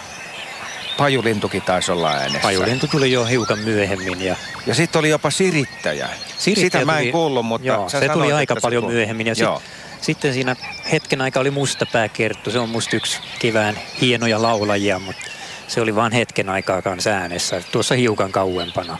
pajulintukin 0.97 1.61
taisi 1.61 1.91
olla 1.91 2.11
äänessä. 2.11 2.39
Pajulintu 2.41 2.87
tuli 2.87 3.11
jo 3.11 3.25
hiukan 3.25 3.59
myöhemmin 3.59 4.21
ja 4.21 4.35
Ja 4.65 4.75
sitten 4.75 4.99
oli 4.99 5.09
jopa 5.09 5.31
sirittäjä. 5.31 6.09
Sirittäjä 6.37 6.65
Sitä 6.81 6.85
mä 6.85 6.97
en 6.97 7.03
tuli- 7.03 7.11
kuullut, 7.11 7.45
mutta 7.45 7.67
Joo, 7.67 7.89
sä 7.89 7.99
se 7.99 8.05
tuli 8.05 8.13
sanoit, 8.13 8.33
aika 8.33 8.53
että 8.53 8.59
se 8.61 8.65
paljon 8.67 8.83
kuului. 8.83 8.95
myöhemmin. 8.95 9.27
Ja 9.27 9.35
sit, 9.35 9.41
Joo. 9.43 9.61
Sitten 10.01 10.33
siinä 10.33 10.55
hetken 10.91 11.21
aika 11.21 11.39
oli 11.39 11.51
mustapääkerttu. 11.51 12.51
Se 12.51 12.59
on 12.59 12.69
musta 12.69 12.95
yksi 12.95 13.19
kevään 13.39 13.79
hienoja 14.01 14.41
laulajia, 14.41 14.99
mutta 14.99 15.21
se 15.67 15.81
oli 15.81 15.95
vain 15.95 16.11
hetken 16.13 16.49
aikaa 16.49 16.81
kanssa 16.81 17.09
äänessä. 17.09 17.61
Tuossa 17.71 17.95
hiukan 17.95 18.31
kauempana. 18.31 18.97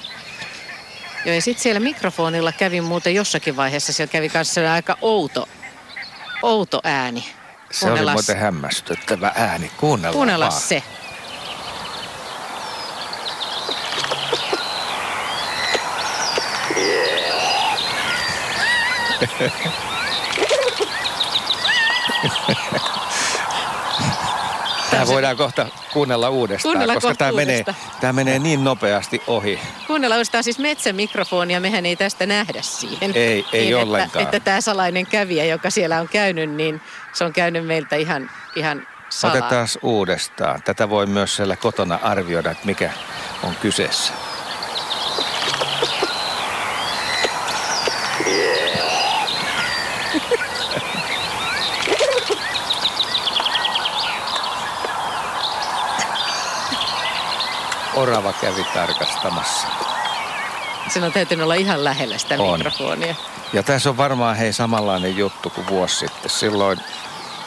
Joo, 1.25 1.35
ja 1.35 1.41
sitten 1.41 1.63
siellä 1.63 1.79
mikrofonilla 1.79 2.51
kävi 2.51 2.81
muuten 2.81 3.15
jossakin 3.15 3.55
vaiheessa, 3.55 3.93
siellä 3.93 4.11
kävi 4.11 4.29
kanssa 4.29 4.53
sellainen 4.53 4.75
aika 4.75 4.97
outo, 5.01 5.49
outo 6.43 6.81
ääni. 6.83 7.25
Se 7.71 7.85
oli 7.85 7.89
Kuunnellaan- 7.91 8.15
muuten 8.15 8.37
hämmästyttävä 8.37 9.31
ääni. 9.35 9.71
Kuunnellaan 9.77 10.13
Kuunnellaan 10.13 10.51
vaan. 10.51 10.61
se. 10.61 10.83
Tämä 24.91 25.07
voidaan 25.07 25.38
kohta 25.38 25.67
kuunnella 25.93 26.29
uudestaan, 26.29 26.71
Kuunnellaan 26.71 27.01
koska 27.01 27.15
tämä 27.15 27.31
menee, 27.31 27.65
tämä 28.01 28.13
menee 28.13 28.39
niin 28.39 28.63
nopeasti 28.63 29.21
ohi. 29.27 29.59
Kuunnellaan 29.88 30.17
uudestaan 30.17 30.43
siis 30.43 30.59
metsämikrofonia, 30.59 31.59
mehän 31.59 31.86
ei 31.86 31.95
tästä 31.95 32.25
nähdä 32.25 32.62
siihen. 32.62 33.12
Ei, 33.15 33.45
ei 33.53 33.65
niin, 33.65 33.75
ollenkaan. 33.75 34.24
Että, 34.24 34.38
että 34.38 34.45
tämä 34.45 34.62
salainen 34.62 35.05
kävijä, 35.07 35.45
joka 35.45 35.69
siellä 35.69 36.00
on 36.01 36.07
käynyt, 36.07 36.51
niin 36.51 36.81
se 37.13 37.24
on 37.24 37.33
käynyt 37.33 37.65
meiltä 37.65 37.95
ihan, 37.95 38.29
ihan 38.55 38.88
salaa. 39.09 39.38
Otetaan 39.38 39.67
uudestaan. 39.81 40.62
Tätä 40.63 40.89
voi 40.89 41.05
myös 41.05 41.36
siellä 41.36 41.55
kotona 41.55 42.00
arvioida, 42.03 42.51
että 42.51 42.65
mikä 42.65 42.91
on 43.43 43.55
kyseessä. 43.55 44.13
Orava 57.97 58.33
kävi 58.33 58.63
tarkastamassa. 58.73 59.67
Sen 60.89 61.03
on 61.03 61.11
täytynyt 61.11 61.43
olla 61.43 61.53
ihan 61.53 61.83
lähellä 61.83 62.17
sitä 62.17 62.35
On. 62.39 62.59
mikrofonia. 62.59 63.15
Ja 63.53 63.63
tässä 63.63 63.89
on 63.89 63.97
varmaan 63.97 64.35
hei 64.35 64.53
samanlainen 64.53 65.17
juttu 65.17 65.49
kuin 65.49 65.67
vuosi 65.67 65.95
sitten. 65.95 66.29
Silloin 66.29 66.79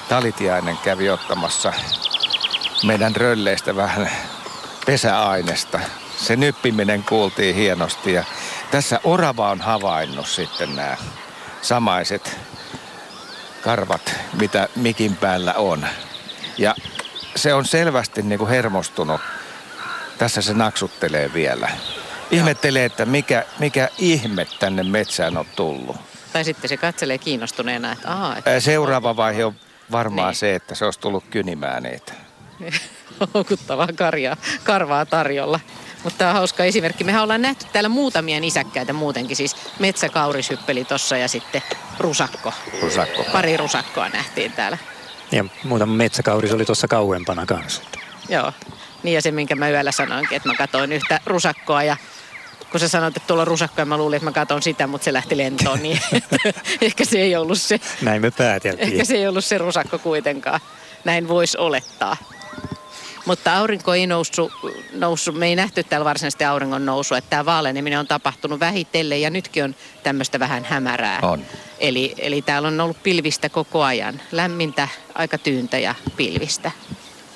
Talitiainen 0.08 0.78
kävi 0.78 1.10
ottamassa 1.10 1.72
meidän 2.82 3.16
rölleistä 3.16 3.76
vähän 3.76 4.10
pesäainesta. 4.86 5.80
Se 6.16 6.36
nyppiminen 6.36 7.04
kuultiin 7.04 7.54
hienosti 7.54 8.12
ja 8.12 8.24
tässä 8.70 9.00
Orava 9.04 9.50
on 9.50 9.60
havainnut 9.60 10.26
sitten 10.26 10.76
nämä 10.76 10.96
samaiset 11.62 12.38
karvat, 13.64 14.14
mitä 14.40 14.68
mikin 14.76 15.16
päällä 15.16 15.54
on. 15.54 15.86
Ja 16.58 16.74
se 17.36 17.54
on 17.54 17.64
selvästi 17.64 18.22
niin 18.22 18.38
kuin 18.38 18.50
hermostunut. 18.50 19.20
Tässä 20.20 20.42
se 20.42 20.54
naksuttelee 20.54 21.32
vielä. 21.34 21.68
Ihmettelee, 22.30 22.84
että 22.84 23.06
mikä, 23.06 23.44
mikä 23.58 23.88
ihme 23.98 24.46
tänne 24.58 24.82
metsään 24.82 25.36
on 25.36 25.46
tullut. 25.56 25.96
Tai 26.32 26.44
sitten 26.44 26.68
se 26.68 26.76
katselee 26.76 27.18
kiinnostuneena, 27.18 27.92
että 27.92 28.12
aa, 28.14 28.36
että 28.36 28.60
Seuraava 28.60 29.16
vaihe 29.16 29.44
on 29.44 29.54
varmaan 29.92 30.28
Niin. 30.28 30.36
se, 30.36 30.54
että 30.54 30.74
se 30.74 30.84
olisi 30.84 31.00
tullut 31.00 31.24
kynimään 31.30 31.82
niitä. 31.82 32.12
houkuttavaa 33.34 33.88
karjaa, 33.96 34.36
karvaa 34.64 35.06
tarjolla. 35.06 35.60
Mutta 36.04 36.18
tämä 36.18 36.30
on 36.30 36.36
hauska 36.36 36.64
esimerkki. 36.64 37.04
Mehän 37.04 37.22
ollaan 37.22 37.42
nähty 37.42 37.66
täällä 37.72 37.88
muutamia 37.88 38.40
nisäkkäitä 38.40 38.92
muutenkin. 38.92 39.36
Siis 39.36 39.56
metsäkauris 39.78 40.50
hyppeli 40.50 40.84
tossa 40.84 41.16
ja 41.16 41.28
sitten 41.28 41.62
rusakko. 41.98 42.52
Rusakko. 42.82 43.24
Pari 43.32 43.56
rusakkoa 43.56 44.08
nähtiin 44.08 44.52
täällä 44.52 44.78
Ja 45.32 45.44
muutama 45.64 45.94
metsäkauris 45.94 46.52
oli 46.52 46.64
tuossa 46.64 46.88
kauempana 46.88 47.46
kanssa. 47.46 47.82
Joo. 48.28 48.52
Niin 49.02 49.14
ja 49.14 49.22
se, 49.22 49.30
minkä 49.30 49.54
mä 49.54 49.70
yöllä 49.70 49.92
sanoinkin, 49.92 50.36
että 50.36 50.48
mä 50.48 50.54
katsoin 50.54 50.92
yhtä 50.92 51.20
rusakkoa 51.26 51.82
ja 51.82 51.96
kun 52.70 52.80
sä 52.80 52.88
sanoit, 52.88 53.16
että 53.16 53.26
tuolla 53.26 53.42
on 53.42 53.46
rusakko 53.46 53.80
ja 53.80 53.84
mä 53.84 53.96
luulin, 53.96 54.16
että 54.16 54.24
mä 54.24 54.32
katson 54.32 54.62
sitä, 54.62 54.86
mutta 54.86 55.04
se 55.04 55.12
lähti 55.12 55.36
lentoon, 55.36 55.82
niin 55.82 56.00
ehkä 56.80 57.04
se 57.04 57.18
ei 57.18 57.36
ollut 57.36 57.60
se. 57.60 57.80
Näin 58.02 58.22
me 58.22 58.30
pääteltiin. 58.30 58.92
Ehkä 58.92 59.04
se 59.04 59.16
ei 59.16 59.28
ollut 59.28 59.44
se 59.44 59.58
rusakko 59.58 59.98
kuitenkaan. 59.98 60.60
Näin 61.04 61.28
voisi 61.28 61.58
olettaa. 61.58 62.16
Mutta 63.26 63.56
aurinko 63.56 63.94
ei 63.94 64.06
noussut, 64.06 64.52
noussut, 64.92 65.38
me 65.38 65.46
ei 65.46 65.56
nähty 65.56 65.84
täällä 65.84 66.04
varsinaisesti 66.04 66.44
auringon 66.44 66.86
nousua, 66.86 67.18
että 67.18 67.30
tämä 67.30 67.44
vaaleneminen 67.44 67.98
on 67.98 68.06
tapahtunut 68.06 68.60
vähitellen 68.60 69.20
ja 69.20 69.30
nytkin 69.30 69.64
on 69.64 69.74
tämmöistä 70.02 70.38
vähän 70.38 70.64
hämärää. 70.64 71.18
On. 71.22 71.42
Eli, 71.78 72.14
eli 72.18 72.42
täällä 72.42 72.68
on 72.68 72.80
ollut 72.80 73.02
pilvistä 73.02 73.48
koko 73.48 73.82
ajan, 73.82 74.20
lämmintä, 74.32 74.88
aika 75.14 75.38
tyyntä 75.38 75.78
ja 75.78 75.94
pilvistä. 76.16 76.70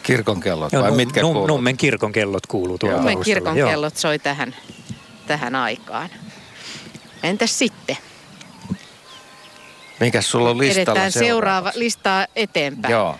Kirkon 0.05 0.41
kellot 0.41 0.73
vai 0.73 0.91
nu, 0.91 0.97
mitkä 0.97 1.21
nu, 1.21 1.27
kuuluu? 1.27 1.47
Nummen 1.47 1.77
kirkon 1.77 2.13
kellot 2.13 2.47
kuuluu 2.47 2.79
tuolla 2.79 2.97
Nummen 2.97 3.21
kirkon 3.21 3.57
Joo. 3.59 3.69
kellot 3.71 3.97
soi 3.97 4.19
tähän, 4.19 4.57
tähän 5.27 5.55
aikaan. 5.55 6.09
Entäs 7.23 7.59
sitten? 7.59 7.97
Mikäs 10.01 10.31
sulla 10.31 10.51
on 10.51 10.59
listalla 10.59 10.83
Edetään 10.91 11.13
seuraava 11.13 11.73
listaa 11.75 12.27
eteenpäin. 12.37 12.93
Joo, 12.93 13.19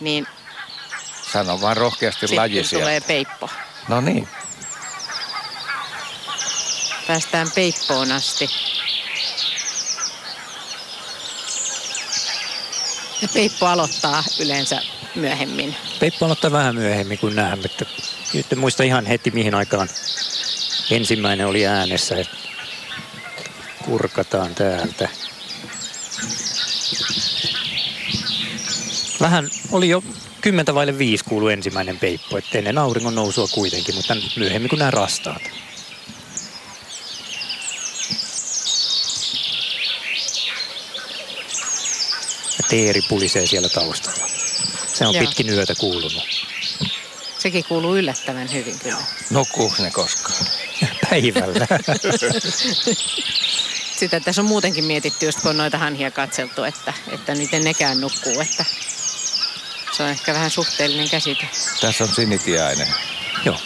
Niin 0.00 0.26
sano 1.32 1.60
vaan 1.60 1.76
rohkeasti 1.76 2.20
sitten 2.20 2.36
lajisia. 2.36 2.78
tulee 2.78 3.00
peippo. 3.00 3.48
No 3.88 4.00
niin, 4.00 4.28
Päästään 7.06 7.48
peippoon 7.54 8.12
asti. 8.12 8.48
Ja 13.22 13.28
peippo 13.34 13.66
aloittaa 13.66 14.24
yleensä 14.40 14.80
myöhemmin. 15.14 15.76
Peippo 16.00 16.24
aloittaa 16.24 16.52
vähän 16.52 16.74
myöhemmin 16.74 17.18
kuin 17.18 17.36
näemme. 17.36 17.64
Että 17.64 17.86
nyt 18.34 18.52
en 18.52 18.58
muista 18.58 18.82
ihan 18.82 19.06
heti 19.06 19.30
mihin 19.30 19.54
aikaan 19.54 19.88
ensimmäinen 20.90 21.46
oli 21.46 21.66
äänessä. 21.66 22.16
että 22.16 22.36
Kurkataan 23.84 24.54
täältä. 24.54 25.08
Vähän 29.20 29.50
oli 29.72 29.88
jo 29.88 30.02
kymmentä 30.40 30.74
vaille 30.74 30.98
viisi 30.98 31.24
kuulu 31.24 31.48
ensimmäinen 31.48 31.98
peippo, 31.98 32.38
että 32.38 32.58
ennen 32.58 32.78
auringon 32.78 33.14
nousua 33.14 33.48
kuitenkin, 33.48 33.94
mutta 33.94 34.16
myöhemmin 34.36 34.68
kuin 34.68 34.78
nämä 34.78 34.90
rastaat. 34.90 35.42
Ja 42.58 42.64
teeri 42.68 43.00
pulisee 43.08 43.46
siellä 43.46 43.68
taustalla. 43.68 44.43
Se 44.94 45.06
on 45.06 45.14
Joo. 45.14 45.24
pitkin 45.24 45.50
yötä 45.50 45.74
kuulunut. 45.74 46.46
Sekin 47.38 47.64
kuuluu 47.64 47.96
yllättävän 47.96 48.52
hyvin 48.52 48.78
kyllä. 48.78 49.02
nukkuu 49.30 49.74
ne 49.78 49.90
koskaan. 49.90 50.46
Päivällä. 51.10 51.66
Sitä 53.98 54.20
tässä 54.20 54.42
on 54.42 54.48
muutenkin 54.48 54.84
mietitty, 54.84 55.26
just 55.26 55.40
kun 55.40 55.50
on 55.50 55.56
noita 55.56 55.78
hanhia 55.78 56.10
katseltu, 56.10 56.64
että, 56.64 56.92
että 57.12 57.34
miten 57.34 57.64
nekään 57.64 58.00
nukkuu. 58.00 58.40
Että 58.40 58.64
se 59.96 60.02
on 60.02 60.08
ehkä 60.08 60.34
vähän 60.34 60.50
suhteellinen 60.50 61.10
käsite. 61.10 61.48
Tässä 61.80 62.04
on 62.04 62.10
sinitiainen. 62.14 62.88
Joo. 63.44 63.58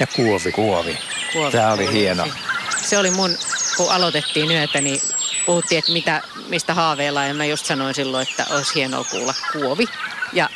Ja 0.00 0.06
kuovi. 0.06 0.52
Kuovi. 0.52 1.09
Kuovi. 1.32 1.52
Tämä 1.52 1.72
oli 1.72 1.92
hieno. 1.92 2.26
Se 2.82 2.98
oli 2.98 3.10
mun, 3.10 3.38
kun 3.76 3.92
aloitettiin 3.92 4.50
yötä, 4.50 4.80
niin 4.80 5.00
puhuttiin, 5.46 5.78
että 5.78 5.92
mitä, 5.92 6.22
mistä 6.48 6.74
haaveillaan. 6.74 7.28
Ja 7.28 7.34
mä 7.34 7.44
just 7.44 7.66
sanoin 7.66 7.94
silloin, 7.94 8.28
että 8.30 8.46
olisi 8.50 8.74
hienoa 8.74 9.04
kuulla 9.04 9.34
kuovi. 9.52 9.84
Ja 10.32 10.48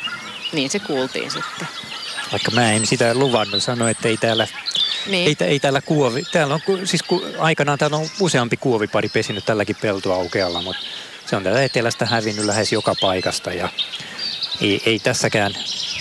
niin 0.51 0.69
se 0.69 0.79
kuultiin 0.79 1.31
sitten. 1.31 1.67
Vaikka 2.31 2.51
mä 2.51 2.71
en 2.71 2.85
sitä 2.87 3.13
luvannut 3.15 3.63
sanoa, 3.63 3.89
että 3.89 4.07
ei 4.07 4.17
täällä, 4.17 4.47
Niin. 5.07 5.27
ei, 5.39 5.47
ei 5.47 5.59
täällä 5.59 5.81
kuovi. 5.81 6.23
Täällä 6.31 6.53
on, 6.53 6.87
siis 6.87 7.03
ku, 7.03 7.25
aikanaan 7.39 7.77
täällä 7.79 7.97
on 7.97 8.09
useampi 8.19 8.57
kuovipari 8.57 9.09
pesinyt 9.09 9.45
tälläkin 9.45 9.75
peltoaukealla, 9.81 10.61
mutta 10.61 10.81
se 11.25 11.35
on 11.35 11.43
täällä 11.43 11.63
etelästä 11.63 12.05
hävinnyt 12.05 12.45
lähes 12.45 12.71
joka 12.71 12.95
paikasta 13.01 13.53
ja 13.53 13.69
ei, 14.61 14.81
ei 14.85 14.99
tässäkään 14.99 15.53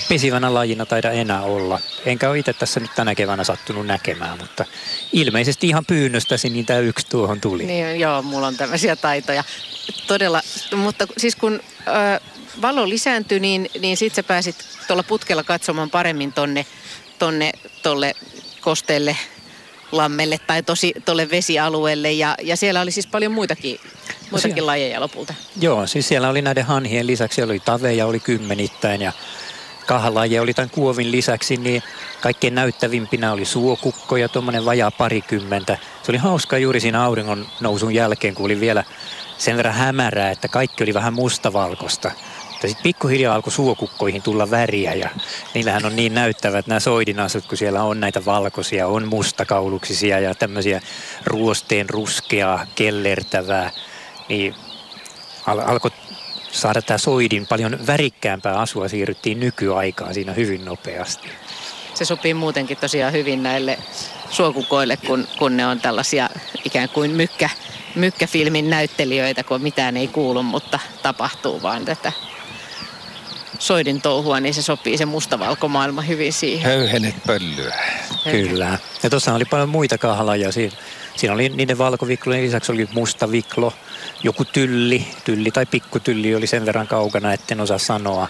pesivänä 0.08 0.54
lajina 0.54 0.86
taida 0.86 1.10
enää 1.10 1.42
olla. 1.42 1.80
Enkä 2.06 2.30
ole 2.30 2.38
itse 2.38 2.52
tässä 2.52 2.80
nyt 2.80 2.90
tänä 2.94 3.14
keväänä 3.14 3.44
sattunut 3.44 3.86
näkemään, 3.86 4.38
mutta 4.38 4.64
ilmeisesti 5.12 5.68
ihan 5.68 5.84
pyynnöstäsi 5.86 6.50
niin 6.50 6.66
tämä 6.66 6.78
yksi 6.78 7.06
tuohon 7.06 7.40
tuli. 7.40 7.66
Niin, 7.66 8.00
joo, 8.00 8.22
mulla 8.22 8.46
on 8.46 8.56
tämmöisiä 8.56 8.96
taitoja. 8.96 9.44
Todella, 10.06 10.40
mutta 10.76 11.06
siis 11.18 11.36
kun 11.36 11.60
ö, 11.86 12.20
valo 12.62 12.88
lisääntyi, 12.88 13.40
niin, 13.40 13.70
niin 13.80 13.96
sit 13.96 14.14
sä 14.14 14.22
pääsit 14.22 14.56
tuolla 14.86 15.02
putkella 15.02 15.42
katsomaan 15.42 15.90
paremmin 15.90 16.32
tonne, 16.32 16.66
tonne 17.18 17.52
tolle 17.82 18.14
kosteelle 18.60 19.16
lammelle 19.92 20.38
tai 20.46 20.62
tosi 20.62 20.94
tolle 21.04 21.30
vesialueelle. 21.30 22.12
Ja, 22.12 22.34
ja 22.42 22.56
siellä 22.56 22.80
oli 22.80 22.90
siis 22.90 23.06
paljon 23.06 23.32
muitakin, 23.32 23.80
muitakin 24.30 24.54
siellä- 24.54 24.66
lajeja 24.66 25.00
lopulta. 25.00 25.34
Joo, 25.60 25.86
siis 25.86 26.08
siellä 26.08 26.28
oli 26.28 26.42
näiden 26.42 26.64
hanhien 26.64 27.06
lisäksi, 27.06 27.42
oli 27.42 27.60
taveja, 27.60 28.06
oli 28.06 28.20
kymmenittäin 28.20 29.00
ja 29.02 29.12
kahalajeja 29.86 30.42
oli 30.42 30.54
tämän 30.54 30.70
kuovin 30.70 31.12
lisäksi, 31.12 31.56
niin 31.56 31.82
kaikkein 32.20 32.54
näyttävimpinä 32.54 33.32
oli 33.32 33.44
suokukkoja, 33.44 34.28
tuommoinen 34.28 34.64
vajaa 34.64 34.90
parikymmentä. 34.90 35.78
Se 36.02 36.12
oli 36.12 36.18
hauska 36.18 36.58
juuri 36.58 36.80
siinä 36.80 37.04
auringon 37.04 37.46
nousun 37.60 37.94
jälkeen, 37.94 38.34
kun 38.34 38.44
oli 38.44 38.60
vielä 38.60 38.84
sen 39.38 39.56
verran 39.56 39.74
hämärää, 39.74 40.30
että 40.30 40.48
kaikki 40.48 40.82
oli 40.84 40.94
vähän 40.94 41.14
mustavalkoista. 41.14 42.10
Mutta 42.50 42.68
sitten 42.68 42.82
pikkuhiljaa 42.82 43.34
alkoi 43.34 43.52
suokukkoihin 43.52 44.22
tulla 44.22 44.50
väriä 44.50 44.94
ja 44.94 45.08
niillähän 45.54 45.86
on 45.86 45.96
niin 45.96 46.14
näyttävät 46.14 46.66
nämä 46.66 46.80
soidinasut, 46.80 47.46
kun 47.46 47.58
siellä 47.58 47.82
on 47.82 48.00
näitä 48.00 48.24
valkoisia, 48.24 48.86
on 48.86 49.08
mustakauluksisia 49.08 50.20
ja 50.20 50.34
tämmöisiä 50.34 50.80
ruosteen 51.24 51.90
ruskeaa, 51.90 52.66
kellertävää. 52.74 53.70
Niin 54.28 54.54
al- 55.46 55.58
alkoi 55.58 55.90
saada 56.54 56.82
tämä 56.82 56.98
soidin 56.98 57.46
paljon 57.46 57.86
värikkäämpää 57.86 58.54
asua, 58.54 58.88
siirryttiin 58.88 59.40
nykyaikaan 59.40 60.14
siinä 60.14 60.32
hyvin 60.32 60.64
nopeasti. 60.64 61.28
Se 61.94 62.04
sopii 62.04 62.34
muutenkin 62.34 62.76
tosiaan 62.76 63.12
hyvin 63.12 63.42
näille 63.42 63.78
suokukoille, 64.30 64.96
kun, 64.96 65.28
kun 65.38 65.56
ne 65.56 65.66
on 65.66 65.80
tällaisia 65.80 66.28
ikään 66.64 66.88
kuin 66.88 67.10
mykkä, 67.10 67.50
mykkäfilmin 67.94 68.70
näyttelijöitä, 68.70 69.44
kun 69.44 69.62
mitään 69.62 69.96
ei 69.96 70.08
kuulu, 70.08 70.42
mutta 70.42 70.78
tapahtuu 71.02 71.62
vaan 71.62 71.84
tätä 71.84 72.12
soidin 73.58 74.02
touhua, 74.02 74.40
niin 74.40 74.54
se 74.54 74.62
sopii 74.62 74.98
se 74.98 75.04
mustavalkomaailma 75.04 76.02
hyvin 76.02 76.32
siihen. 76.32 76.70
Höyhenet 76.70 77.14
pöllyä. 77.26 77.74
Kyllä. 78.30 78.78
Ja 79.02 79.10
tuossa 79.10 79.34
oli 79.34 79.44
paljon 79.44 79.68
muita 79.68 79.98
kahalaja. 79.98 80.52
Siinä, 80.52 80.76
siinä 81.16 81.34
oli 81.34 81.48
niiden 81.48 81.78
valkoviklojen 81.78 82.44
lisäksi 82.44 82.72
oli 82.72 82.88
musta 82.92 83.30
viklo, 83.30 83.72
joku 84.22 84.44
tylli, 84.44 85.06
tylli 85.24 85.50
tai 85.50 85.66
pikkutylli 85.66 86.34
oli 86.34 86.46
sen 86.46 86.66
verran 86.66 86.86
kaukana, 86.86 87.32
etten 87.32 87.60
osaa 87.60 87.78
sanoa. 87.78 88.28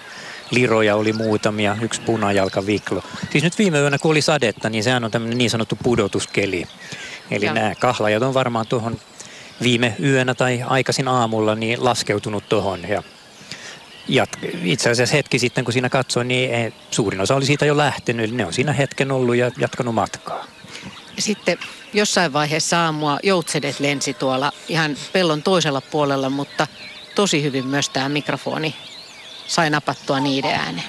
Liroja 0.50 0.96
oli 0.96 1.12
muutamia, 1.12 1.76
yksi 1.80 2.00
punajalkaviklo. 2.00 3.02
Siis 3.30 3.44
nyt 3.44 3.58
viime 3.58 3.78
yönä, 3.78 3.98
kun 3.98 4.10
oli 4.10 4.22
sadetta, 4.22 4.70
niin 4.70 4.84
sehän 4.84 5.04
on 5.04 5.10
tämmöinen 5.10 5.38
niin 5.38 5.50
sanottu 5.50 5.78
pudotuskeli. 5.82 6.64
Eli 7.30 7.44
Joo. 7.44 7.54
nämä 7.54 7.74
kahlajat 7.74 8.22
on 8.22 8.34
varmaan 8.34 8.66
tuohon 8.66 8.98
viime 9.62 9.96
yönä 10.02 10.34
tai 10.34 10.62
aikaisin 10.66 11.08
aamulla 11.08 11.54
niin 11.54 11.84
laskeutunut 11.84 12.48
tuohon 12.48 12.88
ja 12.88 13.02
jat- 14.08 14.48
itse 14.62 14.90
asiassa 14.90 15.16
hetki 15.16 15.38
sitten, 15.38 15.64
kun 15.64 15.72
siinä 15.72 15.88
katsoin, 15.88 16.28
niin 16.28 16.74
suurin 16.90 17.20
osa 17.20 17.34
oli 17.34 17.46
siitä 17.46 17.66
jo 17.66 17.76
lähtenyt. 17.76 18.24
Eli 18.28 18.36
ne 18.36 18.46
on 18.46 18.52
siinä 18.52 18.72
hetken 18.72 19.12
ollut 19.12 19.36
ja 19.36 19.50
jatkanut 19.58 19.94
matkaa. 19.94 20.44
Sitten 21.18 21.58
jossain 21.94 22.32
vaiheessa 22.32 22.78
aamua 22.84 23.18
joutsenet 23.22 23.80
lensi 23.80 24.14
tuolla 24.14 24.52
ihan 24.68 24.96
pellon 25.12 25.42
toisella 25.42 25.80
puolella, 25.80 26.30
mutta 26.30 26.66
tosi 27.14 27.42
hyvin 27.42 27.66
myös 27.66 27.88
tämä 27.88 28.08
mikrofoni 28.08 28.74
sai 29.46 29.70
napattua 29.70 30.20
niiden 30.20 30.54
äänen. 30.54 30.84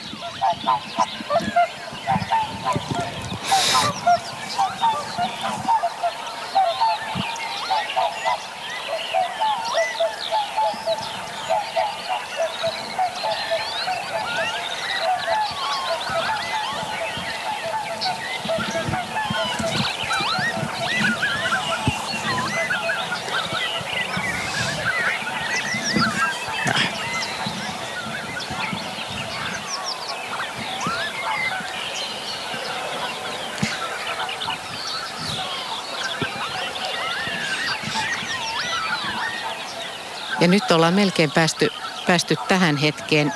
Nyt 40.56 40.72
ollaan 40.72 40.94
melkein 40.94 41.32
päästy, 41.32 41.70
päästy 42.08 42.36
tähän 42.48 42.78
hetkeen. 42.78 43.34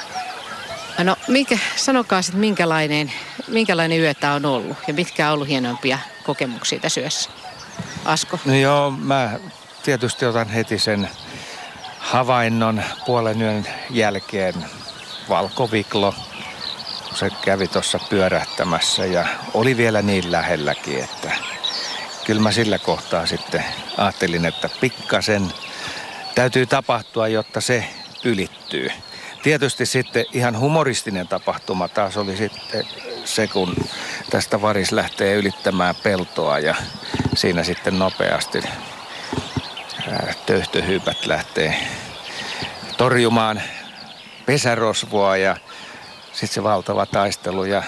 No 1.03 1.15
mikä, 1.27 1.57
sanokaa 1.75 2.21
sitten 2.21 2.39
minkälainen, 2.39 3.13
minkälainen 3.47 3.99
yö 3.99 4.13
tämä 4.13 4.33
on 4.33 4.45
ollut 4.45 4.77
ja 4.87 4.93
mitkä 4.93 5.27
on 5.27 5.33
ollut 5.33 5.47
hienompia 5.47 5.99
kokemuksia 6.23 6.79
tässä 6.79 7.01
yössä? 7.01 7.29
Asko? 8.05 8.39
No 8.45 8.55
joo, 8.55 8.91
mä 8.91 9.39
tietysti 9.83 10.25
otan 10.25 10.49
heti 10.49 10.79
sen 10.79 11.09
havainnon 11.99 12.83
puolen 13.05 13.41
yön 13.41 13.67
jälkeen. 13.89 14.53
Valkoviklo, 15.29 16.15
se 17.15 17.29
kävi 17.41 17.67
tuossa 17.67 17.99
pyörähtämässä 18.09 19.05
ja 19.05 19.27
oli 19.53 19.77
vielä 19.77 20.01
niin 20.01 20.31
lähelläkin, 20.31 21.03
että 21.03 21.31
kyllä 22.25 22.41
mä 22.41 22.51
sillä 22.51 22.79
kohtaa 22.79 23.25
sitten 23.25 23.63
ajattelin, 23.97 24.45
että 24.45 24.69
pikkasen 24.81 25.53
täytyy 26.39 26.65
tapahtua, 26.65 27.27
jotta 27.27 27.61
se 27.61 27.85
ylittyy. 28.23 28.91
Tietysti 29.43 29.85
sitten 29.85 30.25
ihan 30.33 30.59
humoristinen 30.59 31.27
tapahtuma 31.27 31.87
taas 31.87 32.17
oli 32.17 32.37
sitten 32.37 32.85
se, 33.25 33.47
kun 33.47 33.75
tästä 34.29 34.61
varis 34.61 34.91
lähtee 34.91 35.35
ylittämään 35.35 35.95
peltoa 35.95 36.59
ja 36.59 36.75
siinä 37.35 37.63
sitten 37.63 37.99
nopeasti 37.99 38.63
töyhtöhyypät 40.45 41.25
lähtee 41.25 41.87
torjumaan 42.97 43.61
pesärosvoa 44.45 45.37
ja 45.37 45.57
sitten 46.31 46.53
se 46.53 46.63
valtava 46.63 47.05
taistelu 47.05 47.65
ja 47.65 47.83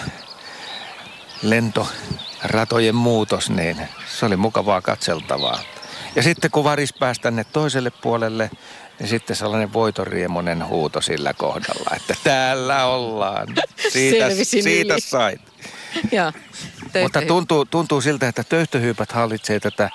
lentoratojen 1.42 2.94
muutos, 2.94 3.50
niin 3.50 3.88
se 4.06 4.26
oli 4.26 4.36
mukavaa 4.36 4.80
katseltavaa. 4.80 5.71
Ja 6.16 6.22
sitten 6.22 6.50
kun 6.50 6.64
varis 6.64 6.92
pääsi 6.92 7.20
tänne 7.20 7.44
toiselle 7.44 7.90
puolelle, 7.90 8.50
niin 8.98 9.08
sitten 9.08 9.36
sellainen 9.36 9.72
voitoriemonen 9.72 10.66
huuto 10.66 11.00
sillä 11.00 11.32
kohdalla, 11.32 11.96
että 11.96 12.14
täällä 12.24 12.84
ollaan. 12.84 13.48
Siitä, 13.92 14.28
siitä 14.44 14.94
sait. 14.98 15.40
Ja, 16.12 16.32
Mutta 17.02 17.22
tuntuu, 17.22 17.64
tuntuu 17.64 18.00
siltä, 18.00 18.28
että 18.28 18.44
töyhtöhyypät 18.44 19.12
hallitsee 19.12 19.60
tätä 19.60 19.90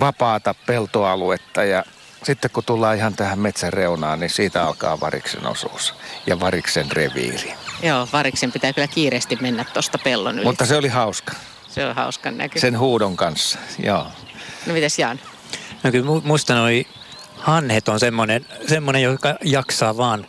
vapaata 0.00 0.54
peltoaluetta 0.66 1.64
ja 1.64 1.84
sitten 2.22 2.50
kun 2.50 2.64
tullaan 2.64 2.96
ihan 2.96 3.14
tähän 3.14 3.38
metsän 3.38 3.72
reunaan, 3.72 4.20
niin 4.20 4.30
siitä 4.30 4.64
alkaa 4.64 5.00
variksen 5.00 5.46
osuus 5.46 5.94
ja 6.26 6.40
variksen 6.40 6.92
reviiri. 6.92 7.54
Joo, 7.82 8.08
variksen 8.12 8.52
pitää 8.52 8.72
kyllä 8.72 8.88
kiireesti 8.88 9.38
mennä 9.40 9.64
tuosta 9.64 9.98
pellon 9.98 10.34
yli. 10.34 10.44
Mutta 10.44 10.66
se 10.66 10.76
oli 10.76 10.88
hauska. 10.88 11.32
Se 11.68 11.86
on 11.86 11.94
hauskan 11.94 12.38
näky. 12.38 12.60
Sen 12.60 12.78
huudon 12.78 13.16
kanssa, 13.16 13.58
joo. 13.78 14.06
No 14.66 14.72
mitäs 14.72 14.98
Jaan? 14.98 15.20
No 15.82 15.90
kyllä 15.90 16.20
musta 16.24 16.54
noi 16.54 16.86
hanhet 17.36 17.88
on 17.88 18.00
semmoinen, 18.00 18.46
semmoinen 18.68 19.02
joka 19.02 19.34
jaksaa 19.44 19.96
vaan 19.96 20.26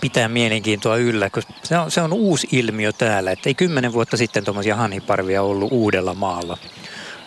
pitää 0.00 0.28
mielenkiintoa 0.28 0.96
yllä, 0.96 1.30
koska 1.30 1.52
se 1.62 1.78
on, 1.78 1.90
se 1.90 2.00
on 2.00 2.12
uusi 2.12 2.48
ilmiö 2.52 2.92
täällä. 2.92 3.32
Että 3.32 3.48
ei 3.48 3.54
kymmenen 3.54 3.92
vuotta 3.92 4.16
sitten 4.16 4.44
tuommoisia 4.44 4.76
hanhiparvia 4.76 5.42
ollut 5.42 5.72
uudella 5.72 6.14
maalla. 6.14 6.58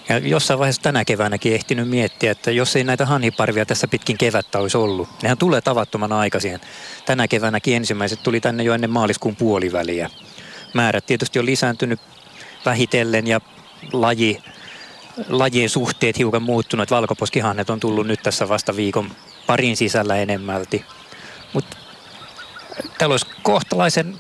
Ja 0.09 0.17
jossain 0.17 0.59
vaiheessa 0.59 0.81
tänä 0.81 1.05
keväänäkin 1.05 1.53
ehtinyt 1.53 1.89
miettiä, 1.89 2.31
että 2.31 2.51
jos 2.51 2.75
ei 2.75 2.83
näitä 2.83 3.05
hanhiparvia 3.05 3.65
tässä 3.65 3.87
pitkin 3.87 4.17
kevättä 4.17 4.59
olisi 4.59 4.77
ollut, 4.77 5.09
nehän 5.23 5.37
tulee 5.37 5.61
tavattoman 5.61 6.11
aikaisin. 6.11 6.59
Tänä 7.05 7.27
keväänäkin 7.27 7.75
ensimmäiset 7.75 8.23
tuli 8.23 8.41
tänne 8.41 8.63
jo 8.63 8.73
ennen 8.73 8.89
maaliskuun 8.89 9.35
puoliväliä. 9.35 10.09
Määrät 10.73 11.05
tietysti 11.05 11.39
on 11.39 11.45
lisääntynyt 11.45 11.99
vähitellen 12.65 13.27
ja 13.27 13.41
laji, 13.93 14.43
lajien 15.27 15.69
suhteet 15.69 16.17
hiukan 16.17 16.43
muuttunut. 16.43 16.91
Valkoposkihannet 16.91 17.69
on 17.69 17.79
tullut 17.79 18.07
nyt 18.07 18.23
tässä 18.23 18.49
vasta 18.49 18.75
viikon 18.75 19.11
parin 19.47 19.77
sisällä 19.77 20.15
enemmälti. 20.15 20.85
Mutta 21.53 21.77
täällä 22.97 23.13
olisi 23.13 23.27
kohtalaisen 23.43 24.19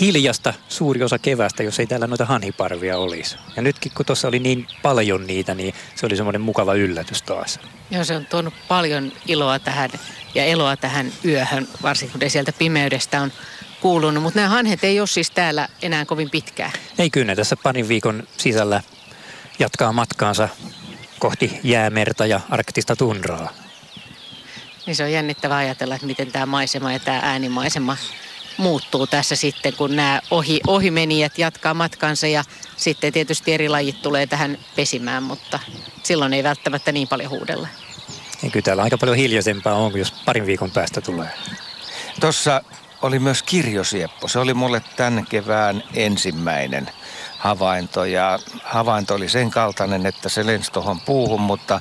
hiljasta 0.00 0.54
suuri 0.68 1.02
osa 1.02 1.18
kevästä, 1.18 1.62
jos 1.62 1.80
ei 1.80 1.86
täällä 1.86 2.06
noita 2.06 2.24
hanhiparvia 2.24 2.98
olisi. 2.98 3.36
Ja 3.56 3.62
nytkin 3.62 3.92
kun 3.94 4.06
tuossa 4.06 4.28
oli 4.28 4.38
niin 4.38 4.66
paljon 4.82 5.26
niitä, 5.26 5.54
niin 5.54 5.74
se 5.94 6.06
oli 6.06 6.16
semmoinen 6.16 6.40
mukava 6.40 6.74
yllätys 6.74 7.22
taas. 7.22 7.60
Joo, 7.90 8.04
se 8.04 8.16
on 8.16 8.26
tuonut 8.26 8.54
paljon 8.68 9.12
iloa 9.26 9.58
tähän 9.58 9.90
ja 10.34 10.44
eloa 10.44 10.76
tähän 10.76 11.12
yöhön, 11.24 11.68
varsinkin 11.82 12.20
kun 12.20 12.30
sieltä 12.30 12.52
pimeydestä 12.52 13.20
on 13.20 13.32
kuulunut. 13.80 14.22
Mutta 14.22 14.38
nämä 14.38 14.48
hanhet 14.48 14.84
ei 14.84 15.00
ole 15.00 15.06
siis 15.06 15.30
täällä 15.30 15.68
enää 15.82 16.04
kovin 16.04 16.30
pitkään. 16.30 16.72
Ei 16.98 17.10
kyllä, 17.10 17.36
tässä 17.36 17.56
parin 17.62 17.88
viikon 17.88 18.22
sisällä 18.36 18.82
jatkaa 19.60 19.92
matkaansa 19.92 20.48
kohti 21.18 21.60
jäämerta 21.62 22.26
ja 22.26 22.40
arktista 22.50 22.96
tundraa. 22.96 23.52
Niin 24.86 24.96
se 24.96 25.04
on 25.04 25.12
jännittävää 25.12 25.58
ajatella, 25.58 25.94
että 25.94 26.06
miten 26.06 26.32
tämä 26.32 26.46
maisema 26.46 26.92
ja 26.92 26.98
tämä 26.98 27.20
äänimaisema 27.22 27.96
muuttuu 28.56 29.06
tässä 29.06 29.36
sitten, 29.36 29.72
kun 29.72 29.96
nämä 29.96 30.20
ohi, 30.30 30.60
ohimenijät 30.66 31.38
jatkaa 31.38 31.74
matkansa 31.74 32.26
ja 32.26 32.44
sitten 32.76 33.12
tietysti 33.12 33.52
eri 33.52 33.68
lajit 33.68 34.02
tulee 34.02 34.26
tähän 34.26 34.58
pesimään, 34.76 35.22
mutta 35.22 35.58
silloin 36.02 36.32
ei 36.32 36.42
välttämättä 36.42 36.92
niin 36.92 37.08
paljon 37.08 37.30
huudella. 37.30 37.68
Ja 38.42 38.50
kyllä 38.50 38.64
täällä 38.64 38.82
aika 38.82 38.98
paljon 38.98 39.16
hiljaisempaa 39.16 39.74
on, 39.74 39.98
jos 39.98 40.12
parin 40.12 40.46
viikon 40.46 40.70
päästä 40.70 41.00
tulee. 41.00 41.28
Tuossa 42.20 42.62
oli 43.02 43.18
myös 43.18 43.42
kirjosieppo. 43.42 44.28
Se 44.28 44.38
oli 44.38 44.54
mulle 44.54 44.82
tämän 44.96 45.26
kevään 45.26 45.82
ensimmäinen 45.94 46.90
havainto 47.40 48.04
ja 48.04 48.38
havainto 48.64 49.14
oli 49.14 49.28
sen 49.28 49.50
kaltainen, 49.50 50.06
että 50.06 50.28
se 50.28 50.46
lensi 50.46 50.72
tuohon 50.72 51.00
puuhun, 51.00 51.40
mutta 51.40 51.80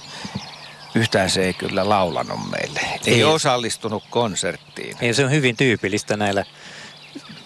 yhtään 0.95 1.29
se 1.29 1.43
ei 1.43 1.53
kyllä 1.53 1.89
laulanut 1.89 2.39
meille. 2.51 2.79
Ei, 3.05 3.13
ei 3.13 3.23
osallistunut 3.23 4.03
konserttiin. 4.09 4.97
Ei, 5.01 5.13
se 5.13 5.25
on 5.25 5.31
hyvin 5.31 5.57
tyypillistä 5.57 6.17
näillä 6.17 6.45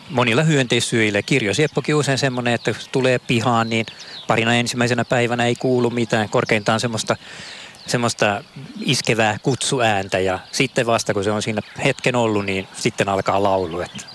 monilla 0.09 0.43
hyönteissyöjillä. 0.43 1.21
Kirjosieppokin 1.21 1.95
usein 1.95 2.17
semmoinen, 2.17 2.53
että 2.53 2.75
tulee 2.91 3.19
pihaan, 3.19 3.69
niin 3.69 3.85
parina 4.27 4.55
ensimmäisenä 4.55 5.05
päivänä 5.05 5.45
ei 5.45 5.55
kuulu 5.55 5.89
mitään. 5.89 6.29
Korkeintaan 6.29 6.79
semmoista, 6.79 7.15
semmoista 7.87 8.43
iskevää 8.79 9.37
kutsuääntä 9.43 10.19
ja 10.19 10.39
sitten 10.51 10.85
vasta 10.85 11.13
kun 11.13 11.23
se 11.23 11.31
on 11.31 11.41
siinä 11.41 11.61
hetken 11.83 12.15
ollut, 12.15 12.45
niin 12.45 12.67
sitten 12.77 13.09
alkaa 13.09 13.43
laulu. 13.43 13.81
Että 13.81 14.12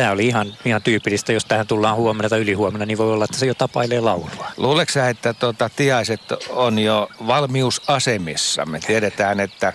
Tämä 0.00 0.12
oli 0.12 0.26
ihan, 0.26 0.54
ihan 0.64 0.82
tyypillistä, 0.82 1.32
jos 1.32 1.44
tähän 1.44 1.66
tullaan 1.66 1.96
huomenna 1.96 2.28
tai 2.28 2.40
ylihuomenna, 2.40 2.86
niin 2.86 2.98
voi 2.98 3.12
olla, 3.12 3.24
että 3.24 3.38
se 3.38 3.46
jo 3.46 3.54
tapailee 3.54 4.00
laulua. 4.00 4.46
Luuleeko 4.56 4.92
sä, 4.92 5.08
että 5.08 5.34
tuota, 5.34 5.70
tiaiset 5.76 6.20
on 6.50 6.78
jo 6.78 7.08
valmiusasemissa? 7.26 8.66
Me 8.66 8.80
tiedetään, 8.80 9.40
että 9.40 9.72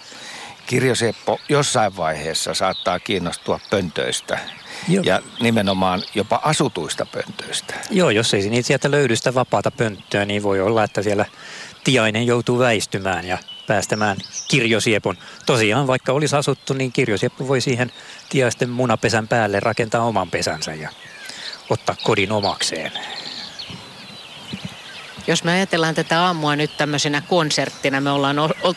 kirjoseppo 0.68 1.40
jossain 1.50 1.98
vaiheessa 1.98 2.54
saattaa 2.54 3.00
kiinnostua 3.00 3.60
pöntöistä. 3.70 4.40
Joo. 4.88 5.04
Ja 5.04 5.22
nimenomaan 5.40 6.04
jopa 6.16 6.40
asutuista 6.44 7.06
pöntöistä. 7.06 7.74
Joo, 7.90 8.10
jos 8.10 8.34
ei 8.34 8.50
niitä 8.50 8.68
sieltä 8.68 8.92
löydy 8.92 9.16
sitä 9.16 9.34
vapaata 9.34 9.72
pönttöä, 9.72 10.26
niin 10.26 10.44
voi 10.44 10.62
olla, 10.62 10.84
että 10.84 11.02
siellä 11.02 11.26
tiainen 11.84 12.26
joutuu 12.26 12.60
väistymään 12.60 13.26
ja 13.26 13.38
päästämään 13.67 14.17
kirjosiepon. 14.47 15.17
Tosiaan, 15.45 15.88
vaikka 15.88 16.12
olisi 16.12 16.36
asuttu, 16.36 16.73
niin 16.73 16.91
kirjosieppo 16.91 17.47
voi 17.47 17.62
siihen 17.62 17.91
tiaisten 18.30 18.69
munapesän 18.69 19.28
päälle 19.28 19.60
rakentaa 19.60 20.04
oman 20.04 20.30
pesänsä 20.30 20.73
ja 20.73 20.89
ottaa 21.69 21.95
kodin 22.04 22.32
omakseen. 22.32 22.91
Jos 25.28 25.43
me 25.43 25.51
ajatellaan 25.51 25.95
tätä 25.95 26.21
aamua 26.21 26.56
nyt 26.56 26.78
tämmöisenä 26.78 27.21
konserttina, 27.21 28.01
me 28.01 28.12
ollaan 28.12 28.36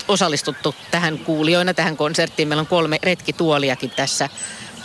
osallistuttu 0.08 0.74
tähän 0.90 1.18
kuulijoina 1.18 1.74
tähän 1.74 1.96
konserttiin. 1.96 2.48
Meillä 2.48 2.60
on 2.60 2.66
kolme 2.66 2.98
retkituoliakin 3.02 3.90
tässä. 3.90 4.28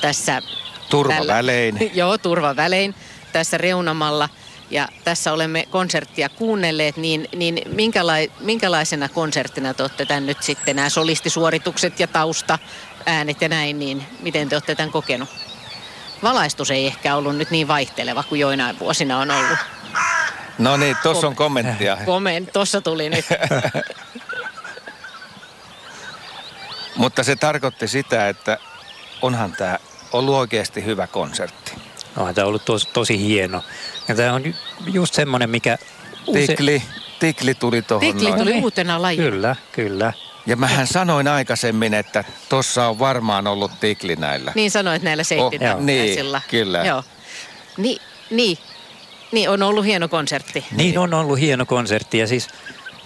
tässä 0.02 0.42
turvavälein. 0.90 1.78
Tällä, 1.78 1.92
joo, 2.00 2.18
turvavälein 2.18 2.96
tässä 3.34 3.58
reunamalla– 3.58 4.30
ja 4.74 4.88
tässä 5.04 5.34
olemme 5.34 5.68
konserttia 5.70 6.30
kuunnelleet, 6.30 6.98
niin, 6.98 7.28
niin 7.36 7.62
minkälai, 7.66 8.32
minkälaisena 8.40 9.10
konserttina 9.10 9.74
te 9.74 9.84
olette 9.84 10.06
tämän 10.06 10.26
nyt 10.26 10.44
sitten, 10.44 10.76
nämä 10.76 10.90
solistisuoritukset 10.90 12.00
ja 12.00 12.08
tausta, 12.08 12.60
äänet 13.06 13.42
ja 13.42 13.50
näin, 13.50 13.80
niin 13.80 14.04
miten 14.20 14.50
te 14.50 14.56
olette 14.56 14.76
tämän 14.76 14.92
kokenut? 14.92 15.30
Valaistus 16.24 16.72
ei 16.72 16.88
ehkä 16.88 17.16
ollut 17.16 17.38
nyt 17.38 17.52
niin 17.52 17.68
vaihteleva 17.68 18.24
kuin 18.24 18.42
joinain 18.42 18.80
vuosina 18.80 19.20
on 19.20 19.32
ollut. 19.32 19.58
No 20.58 20.78
niin, 20.78 20.98
tuossa 21.04 21.28
on 21.28 21.36
kommenttia. 21.36 21.98
Komment, 22.06 22.54
tuossa 22.54 22.82
tuli 22.82 23.10
nyt. 23.10 23.26
Mutta 26.96 27.24
se 27.24 27.36
tarkoitti 27.36 27.88
sitä, 27.88 28.30
että 28.30 28.58
onhan 29.22 29.52
tämä 29.52 29.80
ollut 30.12 30.36
oikeasti 30.36 30.86
hyvä 30.86 31.08
konsertti. 31.08 31.72
No, 32.16 32.34
tämä 32.34 32.46
on 32.46 32.50
ollut 32.50 32.66
tosi, 32.66 32.90
tosi 32.94 33.20
hieno. 33.20 33.64
Ja 34.08 34.16
tämä 34.16 34.34
on 34.34 34.44
just 34.86 35.14
semmoinen, 35.14 35.50
mikä... 35.50 35.78
Use... 36.28 36.48
Tikli, 36.48 36.84
tikli 37.20 37.54
tuli 37.54 37.82
tuohon 37.82 38.08
Tikli 38.08 38.30
noin. 38.30 38.40
tuli 38.40 38.54
uutena 38.54 39.02
laji. 39.02 39.18
Kyllä, 39.18 39.56
kyllä. 39.72 40.14
Ja 40.46 40.56
mähän 40.56 40.88
sanoin 40.88 41.28
aikaisemmin, 41.28 41.94
että 41.94 42.24
tuossa 42.50 42.88
on 42.88 43.00
varmaan 43.00 43.48
ollut 43.48 43.72
tikli 43.80 44.16
näillä. 44.16 44.52
Niin 44.56 44.72
sanoit 44.72 45.02
näillä 45.02 45.24
seittinä. 45.24 45.76
Oh, 45.76 45.82
niin, 45.82 46.18
kyllä. 46.50 46.86
Joo. 46.86 47.04
Ni, 47.78 47.98
niin, 48.30 48.58
niin, 49.32 49.50
on 49.50 49.64
ollut 49.64 49.86
hieno 49.86 50.08
konsertti. 50.08 50.66
Niin 50.72 51.00
on 51.00 51.14
ollut 51.14 51.40
hieno 51.40 51.66
konsertti 51.66 52.18
ja 52.18 52.28
siis 52.28 52.48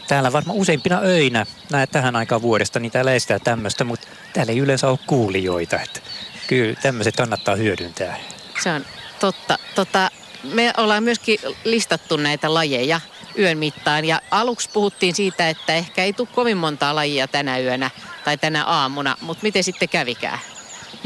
täällä 0.07 0.31
varmaan 0.33 0.57
useimpina 0.57 0.99
öinä, 1.03 1.45
näet 1.71 1.91
tähän 1.91 2.15
aikaan 2.15 2.41
vuodesta, 2.41 2.79
niin 2.79 2.91
täällä 2.91 3.13
estää 3.13 3.39
tämmöistä, 3.39 3.83
mutta 3.83 4.07
täällä 4.33 4.51
ei 4.51 4.59
yleensä 4.59 4.87
ole 4.87 4.99
kuulijoita. 5.07 5.79
Että 5.81 5.99
kyllä 6.47 6.75
tämmöiset 6.81 7.15
kannattaa 7.15 7.55
hyödyntää. 7.55 8.17
Se 8.63 8.71
on 8.71 8.85
totta. 9.19 9.59
Tota, 9.75 10.11
me 10.43 10.73
ollaan 10.77 11.03
myöskin 11.03 11.39
listattu 11.63 12.17
näitä 12.17 12.53
lajeja 12.53 13.01
yön 13.39 13.57
mittaan 13.57 14.05
ja 14.05 14.21
aluksi 14.31 14.69
puhuttiin 14.73 15.15
siitä, 15.15 15.49
että 15.49 15.75
ehkä 15.75 16.03
ei 16.03 16.13
tule 16.13 16.27
kovin 16.35 16.57
montaa 16.57 16.95
lajia 16.95 17.27
tänä 17.27 17.59
yönä 17.59 17.89
tai 18.25 18.37
tänä 18.37 18.65
aamuna, 18.65 19.17
mutta 19.21 19.43
miten 19.43 19.63
sitten 19.63 19.89
kävikään? 19.89 20.39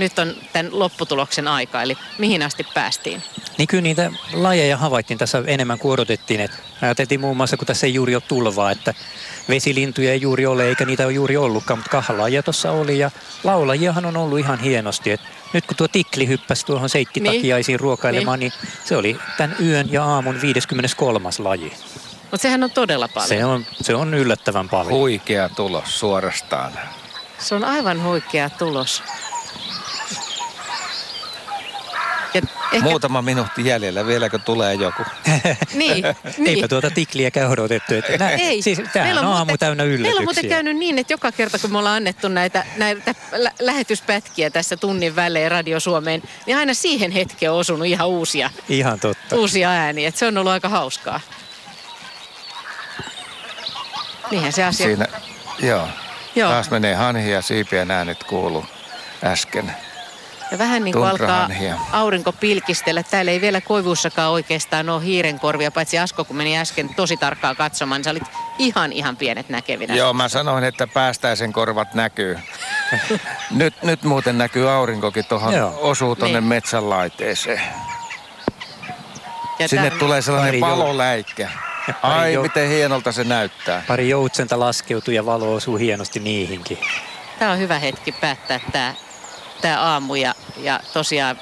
Nyt 0.01 0.19
on 0.19 0.35
tämän 0.53 0.79
lopputuloksen 0.79 1.47
aika, 1.47 1.81
eli 1.81 1.97
mihin 2.17 2.43
asti 2.43 2.65
päästiin? 2.73 3.23
Niin 3.57 3.67
kyllä 3.67 3.81
niitä 3.81 4.11
lajeja 4.33 4.77
havaittiin 4.77 5.17
tässä 5.17 5.43
enemmän 5.47 5.79
kuin 5.79 5.91
odotettiin. 5.91 6.39
Että 6.39 6.57
ajateltiin 6.81 7.21
muun 7.21 7.37
muassa, 7.37 7.57
kun 7.57 7.67
tässä 7.67 7.87
ei 7.87 7.93
juuri 7.93 8.15
ole 8.15 8.23
tulvaa, 8.27 8.71
että 8.71 8.93
vesilintuja 9.49 10.11
ei 10.11 10.21
juuri 10.21 10.45
ole 10.45 10.67
eikä 10.67 10.85
niitä 10.85 11.05
ole 11.05 11.13
juuri 11.13 11.37
ollutkaan, 11.37 11.79
mutta 11.79 11.91
kahlajia 11.91 12.43
tuossa 12.43 12.71
oli 12.71 12.99
ja 12.99 13.11
laulajiahan 13.43 14.05
on 14.05 14.17
ollut 14.17 14.39
ihan 14.39 14.59
hienosti. 14.59 15.11
Et 15.11 15.21
nyt 15.53 15.65
kun 15.65 15.77
tuo 15.77 15.87
tikli 15.87 16.27
hyppäsi 16.27 16.65
tuohon 16.65 16.89
seikkitakiaisiin 16.89 17.73
niin. 17.73 17.79
ruokailemaan, 17.79 18.39
niin. 18.39 18.53
niin 18.61 18.71
se 18.83 18.97
oli 18.97 19.17
tämän 19.37 19.55
yön 19.59 19.91
ja 19.91 20.03
aamun 20.03 20.41
53. 20.41 21.29
laji. 21.39 21.73
Mutta 22.21 22.41
sehän 22.41 22.63
on 22.63 22.71
todella 22.71 23.07
paljon. 23.07 23.27
Se 23.27 23.45
on, 23.45 23.65
se 23.81 23.95
on 23.95 24.13
yllättävän 24.13 24.69
paljon. 24.69 24.93
Huikea 24.93 25.49
tulos 25.49 25.99
suorastaan. 25.99 26.71
Se 27.39 27.55
on 27.55 27.63
aivan 27.63 28.03
huikea 28.03 28.49
tulos. 28.49 29.03
Ja 32.33 32.41
ehkä... 32.73 32.89
Muutama 32.89 33.21
minuutti 33.21 33.65
jäljellä, 33.65 34.07
vieläkö 34.07 34.39
tulee 34.39 34.73
joku? 34.73 35.03
niin, 35.73 36.03
niin. 36.37 36.47
Eipä 36.47 36.67
tuota 36.67 36.91
tikliäkään 36.91 37.49
odotettu. 37.49 37.93
Että 37.93 38.17
nä, 38.17 38.29
Ei. 38.29 38.61
Siis 38.61 38.81
tämähän 38.93 39.17
on, 39.17 39.25
on 39.25 39.33
aamu 39.33 39.57
täynnä 39.57 39.83
yllätyksiä. 39.83 40.03
Meillä 40.05 40.19
on 40.19 40.25
muuten 40.25 40.49
käynyt 40.49 40.77
niin, 40.77 40.99
että 40.99 41.13
joka 41.13 41.31
kerta 41.31 41.59
kun 41.59 41.71
me 41.71 41.77
ollaan 41.77 41.95
annettu 41.95 42.27
näitä, 42.27 42.65
näitä 42.77 43.15
lä- 43.31 43.51
lähetyspätkiä 43.59 44.49
tässä 44.49 44.77
tunnin 44.77 45.15
välein 45.15 45.51
Radio 45.51 45.79
Suomeen, 45.79 46.23
niin 46.45 46.57
aina 46.57 46.73
siihen 46.73 47.11
hetkeen 47.11 47.51
on 47.51 47.57
osunut 47.57 47.87
ihan 47.87 48.07
uusia, 48.07 48.49
ihan 48.69 48.99
totta. 48.99 49.35
uusia 49.35 49.69
ääniä. 49.69 50.07
Että 50.07 50.19
se 50.19 50.27
on 50.27 50.37
ollut 50.37 50.51
aika 50.51 50.69
hauskaa. 50.69 51.19
Niinhän 54.31 54.53
se 54.53 54.63
asia. 54.63 54.85
Siinä, 54.85 55.05
joo. 55.59 55.87
joo. 56.35 56.51
Taas 56.51 56.71
menee 56.71 56.95
hanhi 56.95 57.31
ja 57.31 57.41
siipien 57.41 57.91
äänet 57.91 58.23
kuuluu 58.23 58.65
äsken. 59.23 59.75
Ja 60.51 60.57
vähän 60.57 60.83
niin 60.83 60.93
kuin 60.93 61.07
alkaa 61.07 61.49
aurinko 61.91 62.31
pilkistellä. 62.31 63.03
Täällä 63.03 63.31
ei 63.31 63.41
vielä 63.41 63.61
koivuussakaan 63.61 64.31
oikeastaan 64.31 64.89
ole 64.89 65.03
hiirenkorvia, 65.03 65.71
paitsi 65.71 65.99
Asko, 65.99 66.25
kun 66.25 66.35
meni 66.35 66.57
äsken 66.57 66.95
tosi 66.95 67.17
tarkkaan 67.17 67.55
katsomaan, 67.55 67.99
niin 67.99 68.03
sä 68.03 68.11
olit 68.11 68.23
ihan 68.57 68.91
ihan 68.91 69.17
pienet 69.17 69.49
näkevinä. 69.49 69.95
Joo, 69.95 70.13
mä 70.13 70.27
sanoin, 70.27 70.63
että 70.63 70.87
päästäisen 70.87 71.53
korvat 71.53 71.93
näkyy. 71.93 72.39
nyt, 73.51 73.83
nyt 73.83 74.03
muuten 74.03 74.37
näkyy 74.37 74.69
aurinkokin 74.69 75.25
tuohon, 75.25 75.53
osuu 75.77 76.15
tuonne 76.15 76.39
niin. 76.39 76.49
metsän 76.49 76.89
laiteeseen. 76.89 77.61
Ja 79.59 79.67
Sinne 79.67 79.85
tämän... 79.85 79.99
tulee 79.99 80.21
sellainen 80.21 80.61
valoläikkä. 80.61 81.49
Ai, 82.01 82.33
jo... 82.33 82.41
miten 82.41 82.69
hienolta 82.69 83.11
se 83.11 83.23
näyttää. 83.23 83.83
Pari 83.87 84.09
joutsenta 84.09 84.59
laskeutuu 84.59 85.13
ja 85.13 85.25
valo 85.25 85.53
osuu 85.53 85.77
hienosti 85.77 86.19
niihinkin. 86.19 86.77
Tämä 87.39 87.51
on 87.51 87.59
hyvä 87.59 87.79
hetki 87.79 88.11
päättää 88.11 88.59
tämä 88.71 88.93
tämä 89.61 89.81
aamu 89.81 90.15
ja, 90.15 90.35
ja 90.57 90.79
tosiaan 90.93 91.39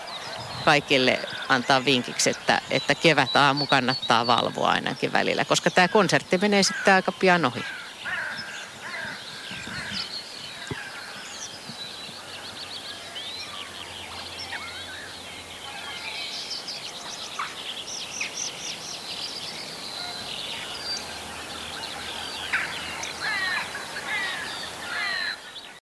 kaikille 0.65 1.19
antaa 1.49 1.86
vinkiksi, 1.86 2.29
että, 2.29 2.62
että 2.69 2.95
kevät 2.95 3.36
aamu 3.36 3.65
kannattaa 3.65 4.27
valvoa 4.27 4.69
ainakin 4.69 5.13
välillä, 5.13 5.45
koska 5.45 5.71
tämä 5.71 5.88
konsertti 5.88 6.38
menee 6.38 6.63
sitten 6.63 6.93
aika 6.93 7.12
pian 7.12 7.45
ohi. 7.45 7.65